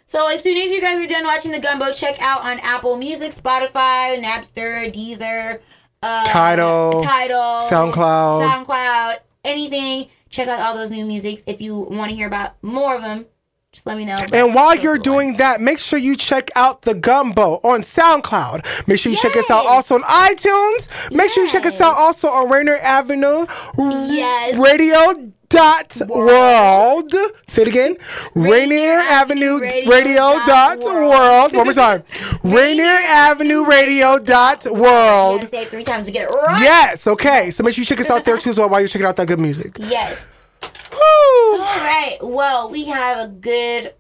[0.05, 2.97] So as soon as you guys are done watching the Gumbo, check out on Apple
[2.97, 5.61] Music, Spotify, Napster, Deezer,
[6.03, 8.47] uh, Tidal, Tidal, SoundCloud.
[8.67, 10.09] SoundCloud, anything.
[10.29, 11.43] Check out all those new musics.
[11.47, 13.27] If you want to hear about more of them,
[13.73, 14.19] just let me know.
[14.33, 18.87] And while you're doing that, make sure you check out the Gumbo on SoundCloud.
[18.89, 21.11] Make sure you check us out also on iTunes.
[21.13, 23.47] Make sure you check us out also on Rainier Avenue
[23.79, 24.57] Yes.
[24.57, 27.13] Radio dot world.
[27.47, 27.97] Say it again.
[28.35, 31.11] Rainier Avenue Radio Radio dot dot world.
[31.11, 31.53] world.
[31.55, 32.03] One more time.
[32.43, 35.49] Rainier Avenue Radio dot world.
[35.49, 36.61] say it three times to get it right.
[36.63, 37.51] Yes, okay.
[37.51, 39.17] So make sure you check us out there too as well while you're checking out
[39.17, 39.77] that good music.
[39.79, 40.27] Yes.
[40.63, 40.99] Woo!
[40.99, 42.19] All right.
[42.23, 43.95] Well, we have a good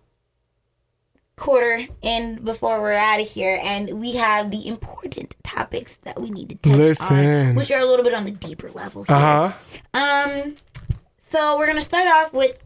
[1.36, 6.30] quarter in before we're out of here, and we have the important topics that we
[6.30, 7.48] need to touch Listen.
[7.48, 9.04] on, which are a little bit on the deeper level.
[9.08, 9.52] Uh
[9.92, 10.30] huh.
[10.32, 10.56] Um,
[11.36, 12.58] so we're gonna start off with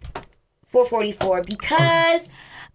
[0.69, 2.29] 444 because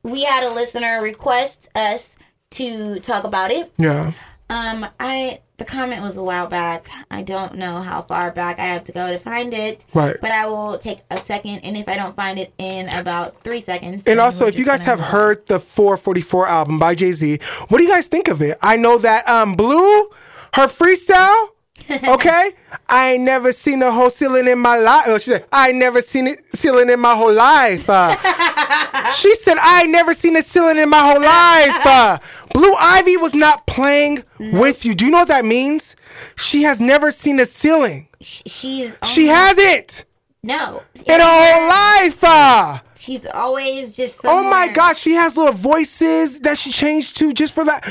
[0.04, 2.18] we had a listener request us
[2.50, 3.72] to talk about it.
[3.78, 4.12] Yeah.
[4.50, 6.89] Um, I the comment was a while back.
[7.10, 9.86] I don't know how far back I have to go to find it.
[9.93, 10.18] Right.
[10.20, 13.62] But I will take a second, and if I don't find it in about three
[13.62, 14.04] seconds.
[14.06, 17.39] And also, if you guys have heard the 444 album by Jay Z,
[17.70, 18.58] what do you guys think of it?
[18.62, 20.10] I know that um Blue,
[20.56, 21.52] her freestyle,
[21.89, 22.51] okay.
[22.89, 25.05] I ain't never seen a whole ceiling in my life.
[25.07, 27.89] Oh, she said, I ain't never seen it ceiling in my whole life.
[27.89, 28.15] Uh,
[29.11, 31.86] she said, I ain't never seen a ceiling in my whole life.
[31.86, 32.17] Uh,
[32.53, 34.95] Blue Ivy was not playing with you.
[34.95, 35.95] Do you know what that means?
[36.38, 38.07] She has never seen a ceiling.
[38.21, 40.05] Sh- she's She hasn't
[40.41, 42.23] no in her whole life.
[42.23, 42.80] Uh.
[42.95, 44.21] She's always just.
[44.23, 44.73] Oh my somewhere.
[44.73, 47.84] gosh, she has little voices that she changed to just for that.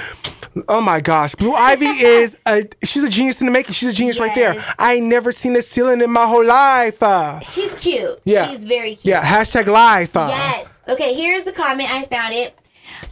[0.68, 3.72] Oh my gosh, Blue Ivy is a she's a genius in the making.
[3.72, 4.64] She's a genius right there.
[4.78, 7.02] I ain't never seen a ceiling in my whole life.
[7.02, 8.20] Uh, She's cute.
[8.24, 8.48] Yeah.
[8.48, 9.04] She's very cute.
[9.06, 10.16] yeah, hashtag life.
[10.16, 10.28] Uh.
[10.30, 10.80] Yes.
[10.88, 11.90] Okay, here's the comment.
[11.90, 12.56] I found it.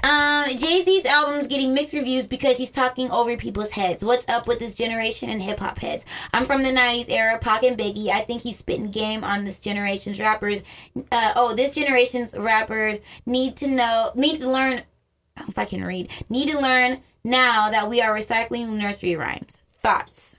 [0.04, 4.04] Um, Jay Z's album's getting mixed reviews because he's talking over people's heads.
[4.04, 6.04] What's up with this generation and hip hop heads?
[6.34, 8.08] I'm from the 90s era, Pac and Biggie.
[8.08, 10.62] I think he's spitting game on this generation's rappers.
[11.10, 14.82] Uh, oh, this generation's rappers need to know, need to learn,
[15.48, 19.58] if I can read, need to learn now that we are recycling nursery rhymes.
[19.80, 20.36] Thoughts?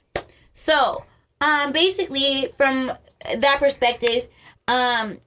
[0.53, 1.05] So,
[1.41, 2.91] um, basically, from
[3.35, 4.27] that perspective,
[4.67, 5.17] um,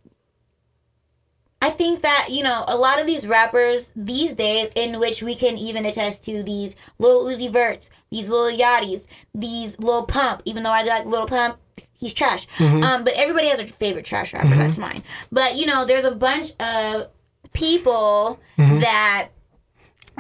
[1.61, 5.35] I think that, you know, a lot of these rappers these days, in which we
[5.35, 10.63] can even attest to these Lil Uzi Verts, these Lil Yachty's, these Lil Pump, even
[10.63, 11.59] though I like Lil Pump,
[11.99, 12.47] he's trash.
[12.83, 15.03] Um, but everybody has a favorite trash rapper, that's mine.
[15.33, 17.09] But, you know, there's a bunch of
[17.53, 18.39] people
[18.81, 19.29] that,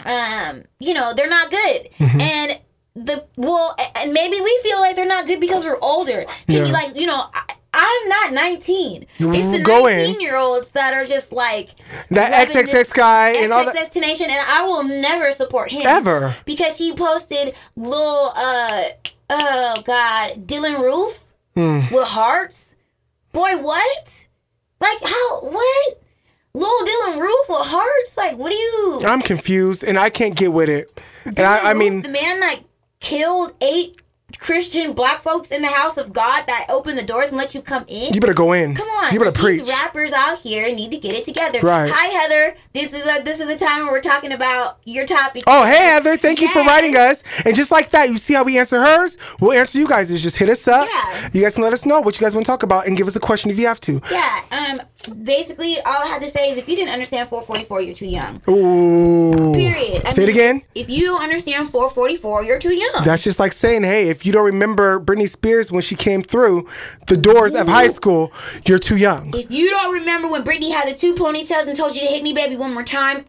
[0.04, 1.88] um, you know, they're not good.
[2.00, 2.58] And
[2.94, 6.24] the, well, and maybe we feel like they're not good because we're older.
[6.46, 6.64] Can Yeah.
[6.66, 7.42] you, like, you know, I,
[7.78, 9.06] I'm not 19.
[9.18, 9.98] It's the Go in.
[10.04, 11.70] 19 year olds that are just like
[12.08, 13.74] That XXX guy and all that.
[13.76, 16.34] XXXTentacion, and I will never support him Ever.
[16.46, 18.82] because he posted little uh
[19.28, 21.18] oh god Dylann Roof
[21.54, 21.80] Hmm.
[21.94, 22.74] with hearts.
[23.32, 24.26] Boy, what?
[24.80, 25.40] Like how?
[25.42, 26.02] What?
[26.56, 28.16] Little Dylann Roof with hearts?
[28.16, 29.00] Like what do you?
[29.04, 31.00] I'm confused and I can't get with it.
[31.24, 32.60] And Dylan I, I Roof, mean, the man that
[33.00, 34.00] killed eight
[34.38, 37.62] Christian black folks in the house of God that open the doors and let you
[37.62, 38.12] come in.
[38.12, 38.74] you better go in.
[38.74, 39.62] Come on, You better like, preach.
[39.62, 41.60] These rappers out here need to get it together.
[41.60, 41.90] Right.
[41.94, 42.56] Hi Heather.
[42.74, 45.44] This is a this is the time when we're talking about your topic.
[45.46, 46.16] Oh, hey, Heather.
[46.16, 47.22] Thank you for writing us.
[47.44, 49.16] And just like that, you see how we answer hers?
[49.40, 50.10] We'll answer you guys.
[50.10, 50.88] Is just hit us up.
[50.92, 51.30] Yeah.
[51.32, 53.06] You guys can let us know what you guys want to talk about and give
[53.06, 54.00] us a question if you have to.
[54.10, 54.40] Yeah.
[54.50, 54.80] Um.
[55.22, 58.42] Basically, all I have to say is if you didn't understand 444, you're too young.
[58.48, 59.54] Ooh.
[59.54, 60.02] Period.
[60.04, 60.62] I Say it again.
[60.74, 63.04] If you don't understand 444, you're too young.
[63.04, 66.68] That's just like saying, hey, if you don't remember Britney Spears when she came through
[67.08, 68.32] the doors of high school,
[68.66, 69.34] you're too young.
[69.34, 72.22] if you don't remember when Britney had the two ponytails and told you to hit
[72.22, 73.26] me, baby, one more time,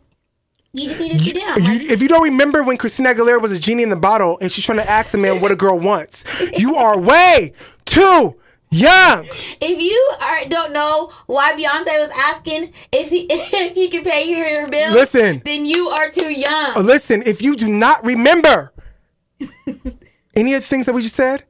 [0.73, 1.63] you just need to sit down.
[1.63, 4.51] You, if you don't remember when Christina Aguilera was a genie in the bottle and
[4.51, 6.23] she's trying to ask a man what a girl wants,
[6.57, 7.53] you are way
[7.85, 8.35] too
[8.69, 9.25] young.
[9.61, 14.31] if you are, don't know why Beyonce was asking if he if he could pay
[14.33, 15.41] her bills, Listen.
[15.45, 16.85] then you are too young.
[16.85, 18.73] Listen, if you do not remember
[20.38, 21.43] any of the things that we just said,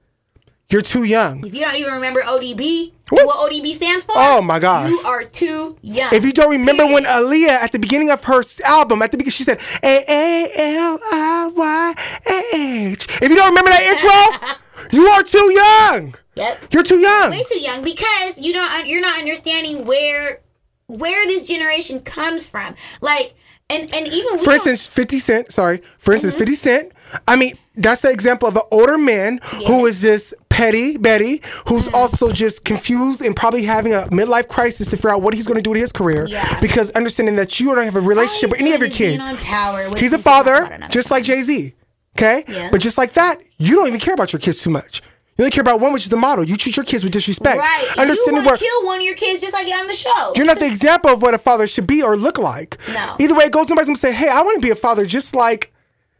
[0.70, 1.46] you're too young.
[1.46, 3.26] If you don't even remember ODB, Woo.
[3.26, 4.90] what ODB stands for, Oh my gosh.
[4.90, 6.14] you are too young.
[6.14, 9.32] If you don't remember when Aaliyah at the beginning of her album, at the beginning,
[9.32, 11.94] she said A A L I Y
[12.30, 13.08] A H.
[13.22, 16.16] If you don't remember that intro, you are too young.
[16.36, 16.74] Yep.
[16.74, 17.32] You're too young.
[17.32, 18.88] Way too young because you don't.
[18.88, 20.42] You're not understanding where
[20.88, 22.76] where this generation comes from.
[23.00, 23.36] Like,
[23.70, 25.82] and and even we For instance, 50 Cent, sorry.
[25.98, 26.40] For instance, Mm-hmm.
[26.44, 26.92] 50 Cent,
[27.28, 31.86] I mean, that's the example of an older man who is just petty Betty, who's
[31.88, 31.96] Mm-hmm.
[31.96, 35.56] also just confused and probably having a midlife crisis to figure out what he's going
[35.58, 36.26] to do with his career.
[36.28, 36.60] Yeah.
[36.60, 39.24] Because understanding that you don't have a relationship with any of your kids.
[39.44, 41.74] power, He's a we can talk about father, just like Jay Z.
[42.18, 42.44] Okay?
[42.48, 42.70] Yeah.
[42.72, 45.02] But just like that, you don't even care about your kids too much.
[45.38, 46.44] You only care about one, which is the model.
[46.44, 47.60] You treat your kids with disrespect.
[47.60, 47.88] Right.
[47.92, 50.34] And Understanding you want to kill one of your kids just like on the show.
[50.36, 52.78] you're not the example of what a father should be or look like.
[52.92, 53.16] No.
[53.20, 55.36] Either way it goes, nobody's gonna say, hey, I want to be a father just
[55.36, 55.72] like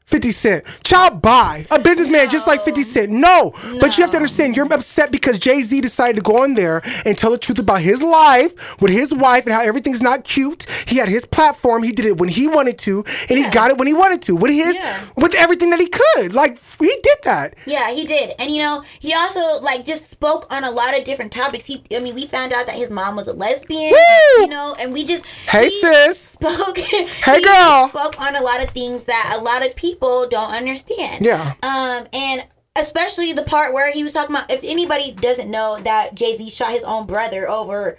[0.08, 0.64] 50 Cent.
[0.86, 1.68] Child buy.
[1.70, 3.12] A businessman just like 50 Cent.
[3.12, 3.52] No.
[3.82, 6.82] But you have to understand, you're upset because Jay Z decided to go on there
[7.06, 10.66] and tell the truth about his life with his wife and how everything's not cute.
[10.88, 11.84] He had his platform.
[11.84, 14.36] He did it when he wanted to, and he got it when he wanted to
[14.38, 15.04] with his, Yeah.
[15.18, 16.34] with everything that he could.
[16.34, 17.56] Like, he did that.
[17.66, 18.34] Yeah, he did.
[18.40, 21.66] And you know, he also like just spoke on a lot of different topics.
[21.66, 24.42] He I mean, we found out that his mom was a lesbian, Woo!
[24.42, 26.18] you know, and we just Hey, he sis.
[26.18, 27.08] spoke Hey,
[27.40, 27.90] he girl.
[27.90, 31.26] spoke on a lot of things that a lot of people don't understand.
[31.26, 31.54] Yeah.
[31.64, 32.46] Um and
[32.76, 36.72] especially the part where he was talking about if anybody doesn't know that Jay-Z shot
[36.72, 37.98] his own brother over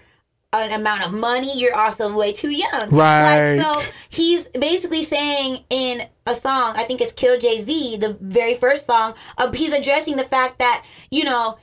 [0.52, 2.88] an amount of money, you're also way too young.
[2.90, 3.56] Right.
[3.56, 8.16] Like, so he's basically saying in a song, I think it's Kill Jay Z, the
[8.20, 11.58] very first song, uh, he's addressing the fact that, you know,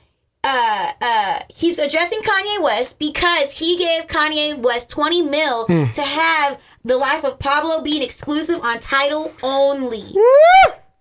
[0.48, 5.90] uh, uh, he's addressing Kanye West because he gave Kanye West 20 mil Hmm.
[5.92, 10.04] to have the life of Pablo being exclusive on Tidal only.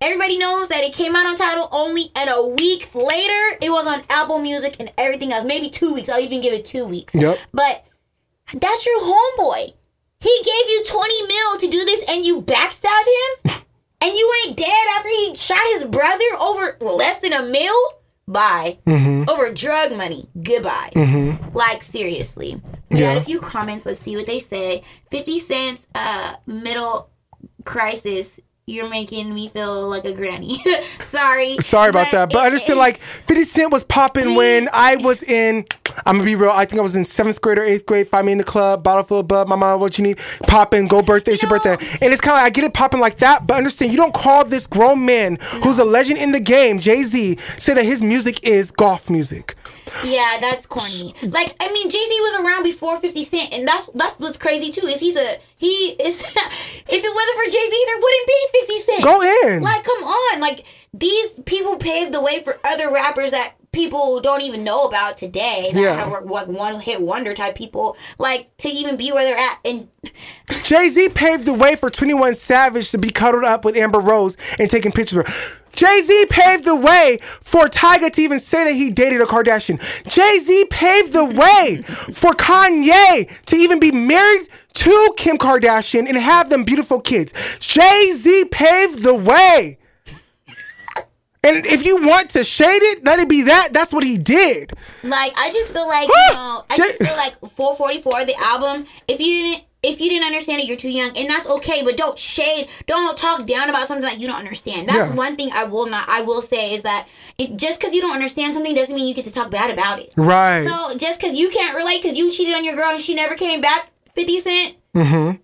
[0.01, 3.87] Everybody knows that it came out on Tidal only, and a week later, it was
[3.87, 5.45] on Apple Music and everything else.
[5.45, 6.09] Maybe two weeks.
[6.09, 7.13] I'll even give it two weeks.
[7.15, 7.37] Yep.
[7.53, 7.85] But
[8.53, 9.73] that's your homeboy.
[10.19, 13.03] He gave you 20 mil to do this and you backstab
[13.45, 13.53] him?
[14.01, 17.75] and you ain't dead after he shot his brother over less than a mil?
[18.27, 18.79] Bye.
[18.87, 19.29] Mm-hmm.
[19.29, 20.29] Over drug money.
[20.41, 21.37] Goodbye.
[21.53, 22.59] Like, seriously.
[22.89, 23.13] We Yeah.
[23.15, 23.85] got a few comments.
[23.85, 24.83] Let's see what they say.
[25.11, 27.09] 50 cents, uh, middle
[27.65, 28.39] crisis.
[28.67, 30.59] You're making me feel like a granny.
[31.03, 31.55] Sorry.
[31.59, 32.77] Sorry about that, but it- I understand.
[32.77, 35.65] it- Like Fifty Cent was popping when I was in.
[36.03, 36.49] I'm gonna be real.
[36.49, 38.07] I think I was in seventh grade or eighth grade.
[38.07, 39.47] Find me in the club, bottle full of bud.
[39.47, 40.17] My mom, what you need?
[40.47, 41.85] Popping, go birthday, it's your know- birthday.
[42.01, 44.15] And it's kind of like I get it popping like that, but understand you don't
[44.15, 48.01] call this grown man who's a legend in the game, Jay Z, say that his
[48.01, 49.53] music is golf music.
[50.03, 51.13] Yeah, that's corny.
[51.21, 54.71] Like, I mean, Jay Z was around before Fifty Cent, and that's that's what's crazy
[54.71, 54.87] too.
[54.87, 56.19] Is he's a he is.
[56.19, 56.33] if
[56.87, 59.03] it wasn't for Jay Z, there wouldn't be Fifty Cent.
[59.03, 59.61] Go in.
[59.63, 60.39] Like, come on.
[60.39, 65.17] Like these people paved the way for other rappers that people don't even know about
[65.17, 65.69] today.
[65.73, 65.95] That Yeah.
[65.95, 67.97] have like one hit wonder type people.
[68.17, 69.89] Like to even be where they're at, and
[70.63, 74.37] Jay Z paved the way for 21 Savage to be cuddled up with Amber Rose
[74.59, 75.33] and taking pictures with her.
[75.75, 79.79] Jay Z paved the way for Tyga to even say that he dated a Kardashian.
[80.07, 86.17] Jay Z paved the way for Kanye to even be married to Kim Kardashian and
[86.17, 87.33] have them beautiful kids.
[87.59, 89.77] Jay Z paved the way.
[91.43, 93.69] And if you want to shade it, let it be that.
[93.71, 94.73] That's what he did.
[95.03, 98.87] Like I just feel like you know, I just feel like 444 the album.
[99.07, 101.83] If you didn't if you didn't understand it, you're too young, and that's okay.
[101.83, 104.87] But don't shade, don't talk down about something that you don't understand.
[104.89, 105.15] That's Yeah.
[105.15, 107.07] one thing I will not, I will say is that
[107.37, 109.99] if just because you don't understand something doesn't mean you get to talk bad about
[109.99, 110.13] it.
[110.15, 110.65] Right.
[110.67, 113.35] So just because you can't relate because you cheated on your girl and she never
[113.35, 114.75] came back, Fifty Cent.
[114.95, 115.37] Mm-hmm.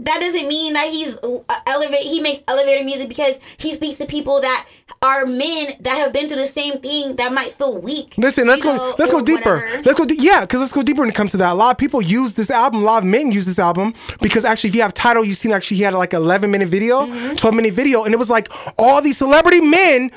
[0.00, 2.02] That doesn't mean that he's uh, elevate.
[2.02, 4.66] He makes elevator music because he speaks to people that
[5.02, 8.14] are men that have been through the same thing that might feel weak.
[8.16, 8.76] Listen, let's go.
[8.76, 9.56] know, let's go deeper.
[9.56, 9.82] whatever.
[9.82, 10.04] Let's go.
[10.06, 11.52] De- yeah, because let's go deeper when it comes to that.
[11.52, 12.82] A lot of people use this album.
[12.82, 15.50] A lot of men use this album because actually, if you have Tidal, you seen
[15.50, 17.34] actually he had like 11 minute video, Mm-hmm.
[17.34, 20.10] 12 minute video, and it was like all these celebrity men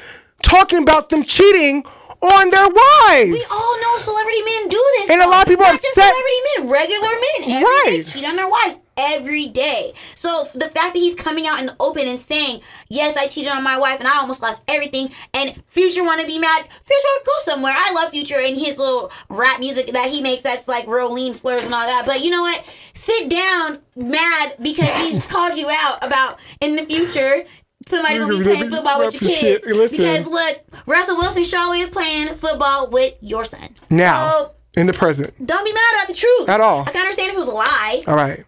[0.43, 1.83] talking about them cheating
[2.21, 3.31] on their wives.
[3.31, 5.09] We all know celebrity men do this.
[5.09, 7.09] And a lot of people are upset- Celebrity men, regular
[7.49, 8.03] men, Right.
[8.05, 9.93] cheat on their wives every day.
[10.15, 13.51] So the fact that he's coming out in the open and saying, "Yes, I cheated
[13.51, 16.63] on my wife and I almost lost everything," and Future want to be mad.
[16.83, 17.73] Future, go somewhere.
[17.75, 20.43] I love Future and his little rap music that he makes.
[20.43, 22.05] That's like real lean slurs and all that.
[22.05, 22.63] But you know what?
[22.93, 27.45] Sit down, mad because he's called you out about in the future.
[27.87, 29.97] Somebody gonna be playing football with your kids Listen.
[29.97, 33.69] because look, Russell Wilson show is playing football with your son.
[33.89, 35.33] now So, in the present.
[35.43, 36.47] don't be mad at the truth.
[36.47, 36.81] At all.
[36.87, 38.03] I can understand if it was a lie.
[38.05, 38.43] All right.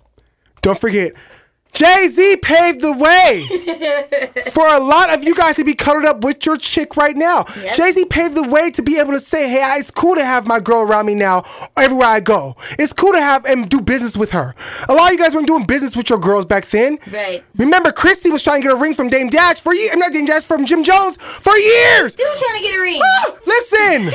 [0.63, 1.13] Don't forget,
[1.73, 3.45] Jay Z paved the way
[4.51, 7.45] for a lot of you guys to be cuddled up with your chick right now.
[7.61, 7.73] Yep.
[7.73, 10.45] Jay Z paved the way to be able to say, hey, it's cool to have
[10.45, 11.43] my girl around me now
[11.75, 12.55] everywhere I go.
[12.77, 14.53] It's cool to have and do business with her.
[14.87, 16.99] A lot of you guys weren't doing business with your girls back then.
[17.11, 17.43] Right.
[17.57, 19.89] Remember, Chrissy was trying to get a ring from Dame Dash for years.
[19.93, 22.13] I'm not Dame Dash, from Jim Jones for years.
[22.13, 23.01] Still trying to get a ring.
[23.03, 24.11] Ah, listen.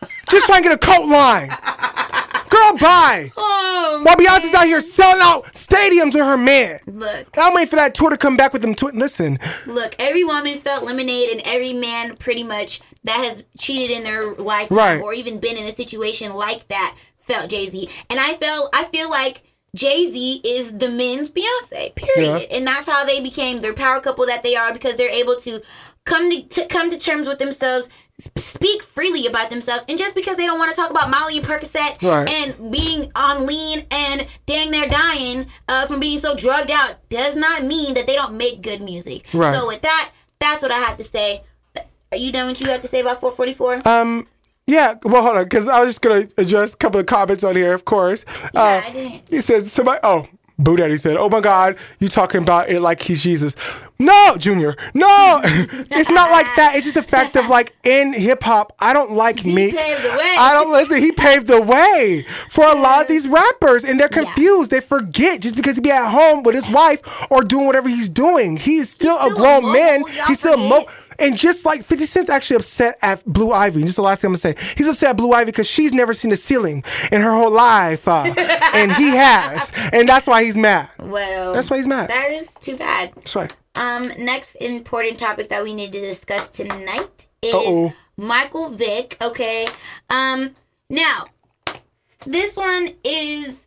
[0.30, 1.48] just trying to get a coat line.
[2.52, 3.32] Girl, bye.
[3.36, 6.80] Oh, While Beyonce's out here selling out stadiums with her man.
[6.86, 8.74] look, I'm waiting for that tour to come back with them.
[8.74, 9.94] Tw- Listen, look.
[9.98, 14.76] Every woman felt lemonade, and every man, pretty much, that has cheated in their lifetime
[14.76, 15.00] Right.
[15.00, 17.88] or even been in a situation like that, felt Jay Z.
[18.10, 19.42] And I felt, I feel like
[19.74, 21.94] Jay Z is the men's Beyonce.
[21.94, 22.46] Period.
[22.50, 22.56] Yeah.
[22.56, 25.62] And that's how they became their power couple that they are because they're able to
[26.04, 27.88] come to, to come to terms with themselves.
[28.22, 31.38] Sp- Speak freely about themselves, and just because they don't want to talk about Molly
[31.38, 32.28] and Percocet Right.
[32.28, 37.34] and being on lean and dang they're dying uh, from being so drugged out does
[37.34, 39.24] not mean that they don't make good music.
[39.32, 39.54] Right.
[39.56, 41.42] So with that, that's what I have to say.
[42.12, 43.88] Are you done with what you have to say about 444?
[43.88, 44.26] um,
[44.66, 44.94] yeah.
[45.02, 47.72] Well, hold on, because I was just gonna address a couple of comments on here.
[47.74, 49.28] Of course, Yeah, uh, I didn't.
[49.28, 49.98] he said somebody.
[50.04, 50.26] Oh,
[50.58, 53.56] Boo Daddy said, "Oh my God, you talking about it like he's Jesus?"
[54.02, 54.76] No, Junior.
[54.94, 56.72] No, it's not like that.
[56.74, 59.72] It's just the fact of like in hip hop, I don't like me.
[59.72, 60.34] paved the way.
[60.38, 60.98] I don't listen.
[60.98, 64.70] He paved the way for a lot of these rappers, and they're confused.
[64.70, 67.00] They forget just because he be at home with his wife
[67.30, 68.56] or doing whatever he's doing.
[68.56, 70.04] He's still, still a a grown mogul, man.
[70.26, 70.86] He's still a mo.
[71.18, 73.82] And just like 50 Cent's actually upset at Blue Ivy.
[73.82, 74.56] Just the last thing I'm gonna say.
[74.76, 76.82] He's upset at Blue Ivy because she's never seen a ceiling
[77.12, 78.08] in her whole life.
[78.08, 78.24] uh,
[78.72, 79.70] and he has.
[79.92, 80.88] And that's why he's mad.
[80.98, 82.08] well, That's why he's mad.
[82.08, 83.12] that is too bad.
[83.14, 83.54] That's right.
[83.74, 87.92] Um, next important topic that we need to discuss tonight is Uh-oh.
[88.16, 89.16] Michael Vick.
[89.20, 89.66] Okay.
[90.10, 90.54] Um,
[90.90, 91.24] now
[92.26, 93.66] this one is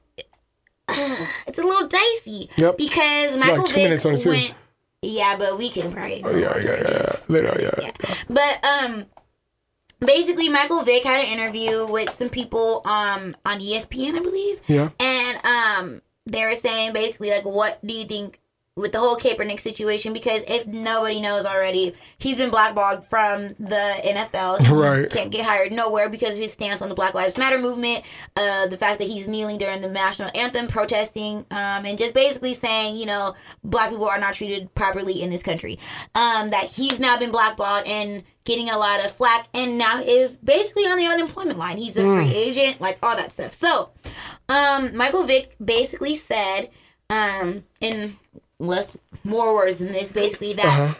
[0.89, 2.49] it's a little dicey.
[2.57, 2.77] Yep.
[2.77, 4.29] Because Michael two Vick minutes on it, too.
[4.29, 4.53] went.
[5.01, 6.21] Yeah, but we can probably.
[6.21, 6.89] go Yeah, yeah, yeah.
[6.91, 7.15] yeah.
[7.27, 7.91] Later, yeah.
[8.27, 9.05] But um,
[9.99, 14.61] basically, Michael Vick had an interview with some people um on ESPN, I believe.
[14.67, 14.89] Yeah.
[14.99, 18.39] And um, they were saying basically like, what do you think
[18.75, 20.13] with the whole Kaepernick situation?
[20.13, 24.65] Because if nobody knows already, he's been blackballed from the NFL.
[24.65, 25.09] He Right.
[25.09, 28.03] Can't get hired nowhere because of his stance on the Black Lives Matter movement.
[28.35, 32.53] Uh, the fact that he's kneeling during the national anthem, protesting, um, and just basically
[32.53, 35.79] saying, you know, black people are not treated properly in this country.
[36.13, 40.35] Um, that he's now been blackballed and getting a lot of flack, and now is
[40.37, 41.77] basically on the unemployment line.
[41.77, 43.53] He's a free agent, like all that stuff.
[43.53, 43.89] So,
[44.49, 46.69] um, Michael Vick basically said,
[47.09, 48.17] um, in
[48.59, 50.97] less more words than this, basically that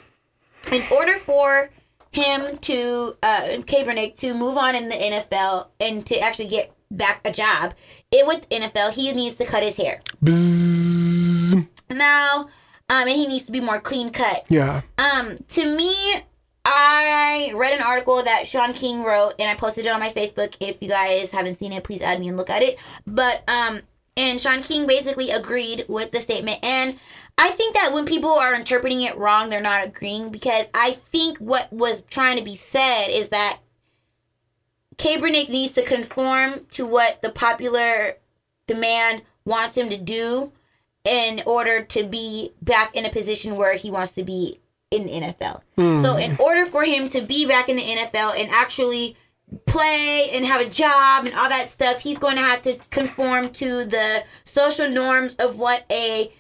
[0.72, 1.70] in order for
[2.12, 7.20] him to uh Kaepernick to move on in the NFL and to actually get back
[7.26, 7.74] a job
[8.12, 10.00] it with NFL, he needs to cut his hair.
[10.24, 11.68] Bzzz.
[11.90, 12.50] Now,
[12.90, 14.46] um, and he needs to be more clean cut.
[14.50, 14.82] Yeah.
[14.98, 15.96] Um, to me,
[16.64, 20.56] I read an article that Shaun King wrote, and I posted it on my Facebook.
[20.60, 22.78] If you guys haven't seen it, please add me and look at it.
[23.06, 23.82] But um,
[24.18, 26.98] and Shaun King basically agreed with the statement, and
[27.38, 31.38] I think that when people are interpreting it wrong, they're not agreeing because I think
[31.40, 33.60] what was trying to be said is that
[34.98, 38.16] Kaepernick needs to conform to what the popular
[38.68, 40.52] demand wants him to do
[41.04, 44.60] in order to be back in a position where he wants to be
[44.90, 45.62] in the NFL.
[45.76, 46.02] Hmm.
[46.02, 49.18] So in order for him to be back in the NFL and actually
[49.66, 53.50] play and have a job and all that stuff, he's going to have to conform
[53.50, 56.34] to the social norms of what a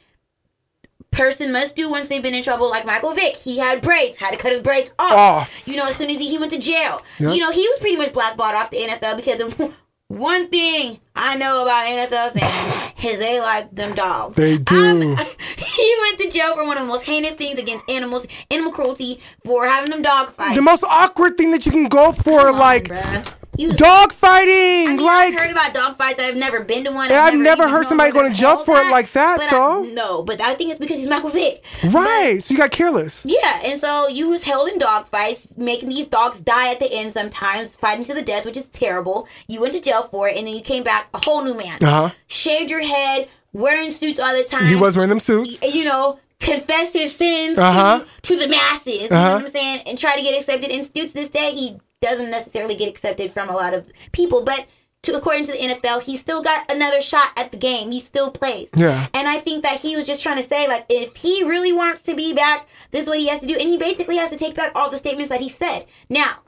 [1.16, 2.70] person must do once they've been in trouble.
[2.70, 5.14] Like Michael Vick, he had braids, had to cut his braids off.
[5.14, 5.68] Off.
[5.68, 7.34] You know, as soon as he, he went to jail, Yep.
[7.34, 9.74] you know, he was pretty much blackballed off the NFL because of
[10.08, 14.36] one thing I know about NFL fans is they like them dogs.
[14.36, 14.76] They do.
[14.76, 15.26] I'm- um,
[15.58, 19.20] he went to jail for one of the most heinous things against animals, animal cruelty,
[19.46, 20.56] for having them dog fight.
[20.56, 23.22] The most awkward thing that you can go for, like He
[23.58, 24.90] was dog fighting.
[24.90, 26.20] I mean, like I've heard about dog fights.
[26.20, 27.10] I've never been to one.
[27.10, 29.52] Yeah, I've never even heard somebody going to jail for it like that, but I-
[29.52, 29.84] though.
[29.84, 31.64] no, but I think it's because he's Michael Vick.
[31.84, 32.42] right.
[32.44, 33.24] So you got careless.
[33.26, 36.92] Yeah, and so you was held in dog fights, making these dogs die at the
[36.92, 39.28] end sometimes, fighting to the death, which is terrible.
[39.48, 41.84] You went to jail for it, and then you came back a whole new man.
[41.84, 42.16] Uh huh.
[42.28, 44.66] Shaved your head, wearing suits all the time.
[44.68, 45.62] He was wearing them suits.
[45.62, 48.04] you know, confess his sins Uh-huh.
[48.24, 49.04] to, to the masses.
[49.04, 49.36] You know Uh-huh.
[49.36, 49.84] what I'm saying?
[49.86, 50.70] And try to get accepted.
[50.72, 54.44] And still to this day, he doesn't necessarily get accepted from a lot of people.
[54.44, 54.68] But
[55.04, 57.92] to according to the NFL, he still got another shot at the game.
[57.92, 58.70] He still plays.
[58.76, 59.08] Yeah.
[59.14, 62.04] And I think that he was just trying to say, like, if he really wants
[62.04, 63.54] to be back, this is what he has to do.
[63.54, 65.86] And he basically has to take back all the statements that he said.
[66.10, 66.40] Now,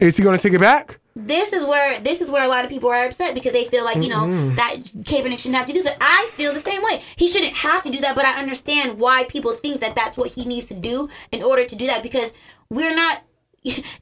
[0.00, 1.00] Is he going to take it back?
[1.16, 3.84] this is where this is where a lot of people are upset because they feel
[3.84, 4.76] like you know that
[5.08, 5.96] Kaepernick shouldn't have to do that.
[6.00, 7.02] I feel the same way.
[7.16, 10.30] He shouldn't have to do that, but I understand why people think that that's what
[10.30, 12.32] he needs to do in order to do that because
[12.70, 13.22] we're not.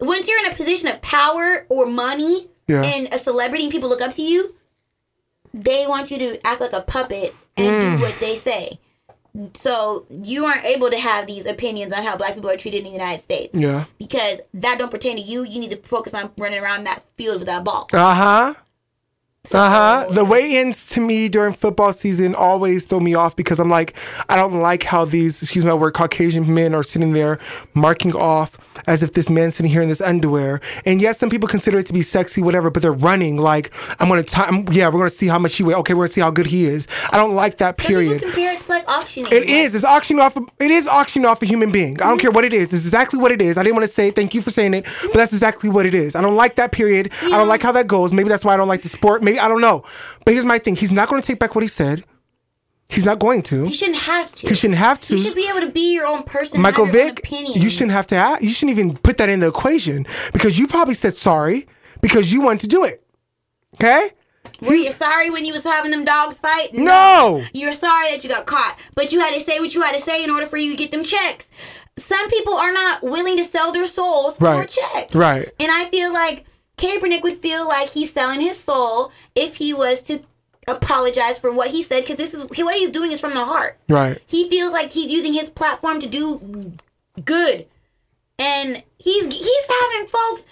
[0.00, 2.82] Once you're in a position of power or money Yeah.
[2.82, 4.54] and a celebrity and people look up to you,
[5.54, 8.78] they want you to act like a puppet and do what they say.
[9.54, 12.84] So you aren't able to have these opinions on how black people are treated in
[12.84, 13.50] the United States.
[13.58, 13.84] Yeah.
[13.98, 15.44] Because that don't pertain to you.
[15.44, 17.88] You need to focus on running around that field with that ball.
[17.92, 18.54] Uh huh.
[19.54, 20.06] Uh huh.
[20.12, 23.94] The weigh-ins to me during football season always throw me off because I'm like,
[24.28, 27.38] I don't like how these, excuse my word, Caucasian men are sitting there
[27.72, 30.60] marking off as if this man's sitting here in this underwear.
[30.84, 34.08] And yes, some people consider it to be sexy, whatever, but they're running like, I'm
[34.08, 34.66] gonna time.
[34.70, 35.76] Yeah, we're gonna see how much he weighs.
[35.76, 36.86] Okay, we're gonna see how good he is.
[37.10, 37.78] I don't like that.
[37.78, 38.20] Period.
[38.20, 39.32] people compare it to like auctioning.
[39.32, 39.74] It is.
[39.74, 40.36] It's auctioning off.
[40.36, 42.00] It is auctioning off a human being.
[42.02, 42.72] I don't care what it is.
[42.72, 43.56] It's exactly what it is.
[43.56, 44.10] I didn't want to say.
[44.10, 46.14] Thank you for saying it, but that's exactly what it is.
[46.14, 46.70] I don't like that.
[46.70, 47.10] Period.
[47.22, 48.12] I don't like how that goes.
[48.12, 49.22] Maybe that's why I don't like the sport.
[49.28, 49.84] Maybe I don't know.
[50.24, 50.74] But here's my thing.
[50.74, 52.02] He's not going to take back what he said.
[52.88, 53.66] He's not going to.
[53.66, 54.48] He shouldn't have to.
[54.48, 55.16] He shouldn't have to.
[55.16, 56.62] You should be able to be your own person.
[56.62, 57.60] Michael Vick, opinion.
[57.60, 58.16] you shouldn't have to.
[58.16, 61.66] Ask, you shouldn't even put that in the equation because you probably said sorry
[62.00, 63.04] because you wanted to do it.
[63.74, 64.12] Okay.
[64.62, 66.70] Were you sorry when you was having them dogs fight?
[66.72, 67.44] No.
[67.52, 69.94] You were sorry that you got caught, but you had to say what you had
[69.94, 71.50] to say in order for you to get them checks.
[71.98, 75.14] Some people are not willing to sell their souls for a check.
[75.14, 75.52] Right.
[75.60, 76.46] And I feel like
[76.78, 80.20] Kaepernick would feel like he's selling his soul if he was to
[80.68, 83.78] apologize for what he said because this is what he's doing is from the heart.
[83.88, 84.20] Right.
[84.26, 86.72] He feels like he's using his platform to do
[87.24, 87.66] good,
[88.38, 90.44] and he's he's having folks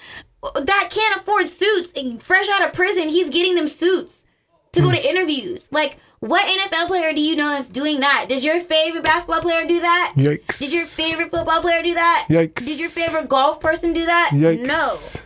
[0.55, 3.09] that can't afford suits and fresh out of prison.
[3.09, 4.25] He's getting them suits
[4.73, 5.07] to go to hmm.
[5.07, 5.69] interviews.
[5.71, 8.27] Like, what NFL player do you know that's doing that?
[8.29, 10.15] Does your favorite basketball player do that?
[10.17, 10.59] Yikes.
[10.59, 12.27] Did your favorite football player do that?
[12.29, 12.65] Yikes.
[12.65, 14.31] Did your favorite golf person do that?
[14.33, 14.67] Yikes.
[14.67, 15.23] No.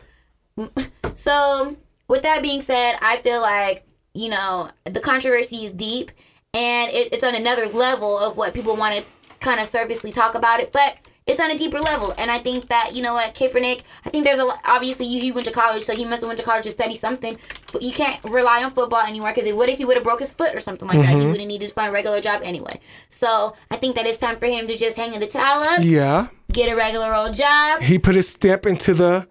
[1.17, 1.77] So,
[2.09, 3.85] with that being said, I feel like,
[4.15, 6.11] you know, the controversy is deep
[6.55, 9.05] and it, it's on another level of what people want to
[9.39, 10.97] kind of surfacely talk about it, but
[11.27, 12.15] it's on a deeper level.
[12.19, 15.31] And I think that, you know what, Kaepernick, I think there's a obviously, you, he
[15.31, 17.39] went to college, so he must have went to college to study something.
[17.73, 20.33] But you can't rely on football anymore because what if he would have broke his
[20.33, 21.07] foot or something like that?
[21.07, 21.31] He mm-hmm.
[21.31, 22.81] would have needed to find a regular job anyway.
[23.11, 25.81] So, I think that it's time for him to just hang in the towel up,
[25.83, 26.29] Yeah.
[26.53, 27.83] get a regular old job.
[27.83, 29.29] He put his stamp into the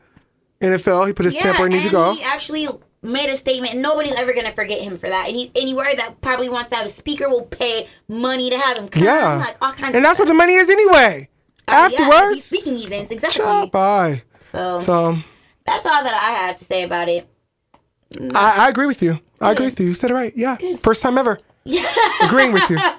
[0.62, 1.08] NFL.
[1.08, 2.14] He put his stamp where it needs to go.
[2.16, 2.68] he actually
[3.02, 3.76] made a statement.
[3.78, 5.28] Nobody's ever gonna forget him for that.
[5.28, 8.78] And he anywhere that probably wants to have a speaker will pay money to have
[8.78, 9.04] him come.
[9.04, 9.38] Yeah.
[9.38, 9.96] like all kinds.
[9.96, 11.30] And that's what the money is anyway.
[11.68, 13.70] Uh, yeah, Afterwards, speaking events, exactly.
[13.70, 14.24] bye.
[14.40, 15.14] So, So
[15.66, 17.28] that's all that I had to say about it.
[18.34, 19.20] I, I agree with you.
[19.40, 19.86] I agree with you.
[19.88, 20.34] You said it right.
[20.36, 20.58] Yeah.
[20.78, 21.40] First time ever.
[21.64, 21.86] Yeah.
[22.24, 22.78] Agreeing with you.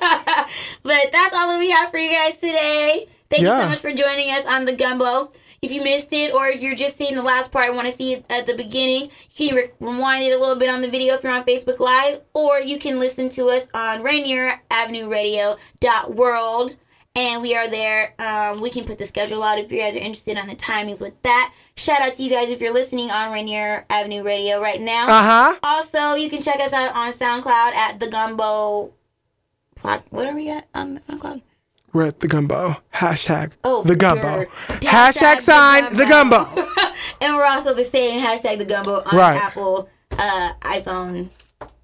[0.83, 3.07] But that's all that we have for you guys today.
[3.29, 5.31] Thank you so much for joining us on the Gumbo.
[5.63, 7.95] If you missed it, or if you're just seeing the last part, and want to
[7.97, 10.89] see it at the beginning, you can re- rewind it a little bit on the
[10.89, 15.11] video if you're on Facebook Live, or you can listen to us on Rainier Avenue
[15.11, 16.77] Radio dot World,
[17.15, 18.15] and we are there.
[18.19, 20.99] Um, we can put the schedule out if you guys are interested on the timings
[21.01, 21.53] with that.
[21.77, 25.09] Shout out to you guys if you're listening on Rainier Avenue Radio right now.
[25.11, 25.59] Uh huh.
[25.63, 28.95] Also, you can check us out on SoundCloud at the Gumbo.
[29.77, 31.43] Pod- what are we at on SoundCloud?
[31.93, 32.77] We're at the gumbo.
[32.95, 34.45] Hashtag Oh, the gumbo.
[34.69, 36.45] Hashtag, Hashtag sign the gumbo.
[36.45, 36.69] gumbo.
[37.21, 39.37] and we're also the same hashtag the gumbo on Right.
[39.41, 41.31] Apple uh, iPhone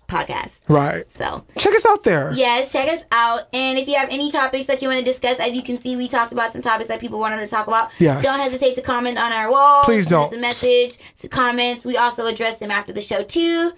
[0.09, 0.61] podcast.
[0.69, 1.11] right.
[1.11, 2.33] So Check us out there.
[2.35, 3.49] yes, check us out.
[3.53, 5.97] And if you have any topics that you want to discuss, as you can see,
[5.97, 7.91] we talked about some topics that people wanted to talk about.
[7.99, 8.23] Yes.
[8.23, 9.83] Don't hesitate to comment on our wall.
[9.83, 10.39] Please send us don't.
[10.39, 11.85] a message, some comments.
[11.85, 13.73] We also address them after the show too.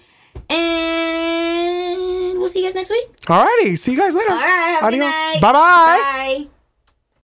[0.50, 3.08] And we'll see you guys next week.
[3.28, 3.76] All righty.
[3.76, 4.30] See you guys later.
[4.32, 4.78] All right.
[4.80, 5.12] Have Adios.
[5.40, 6.42] Bye bye.
[6.44, 6.57] Bye.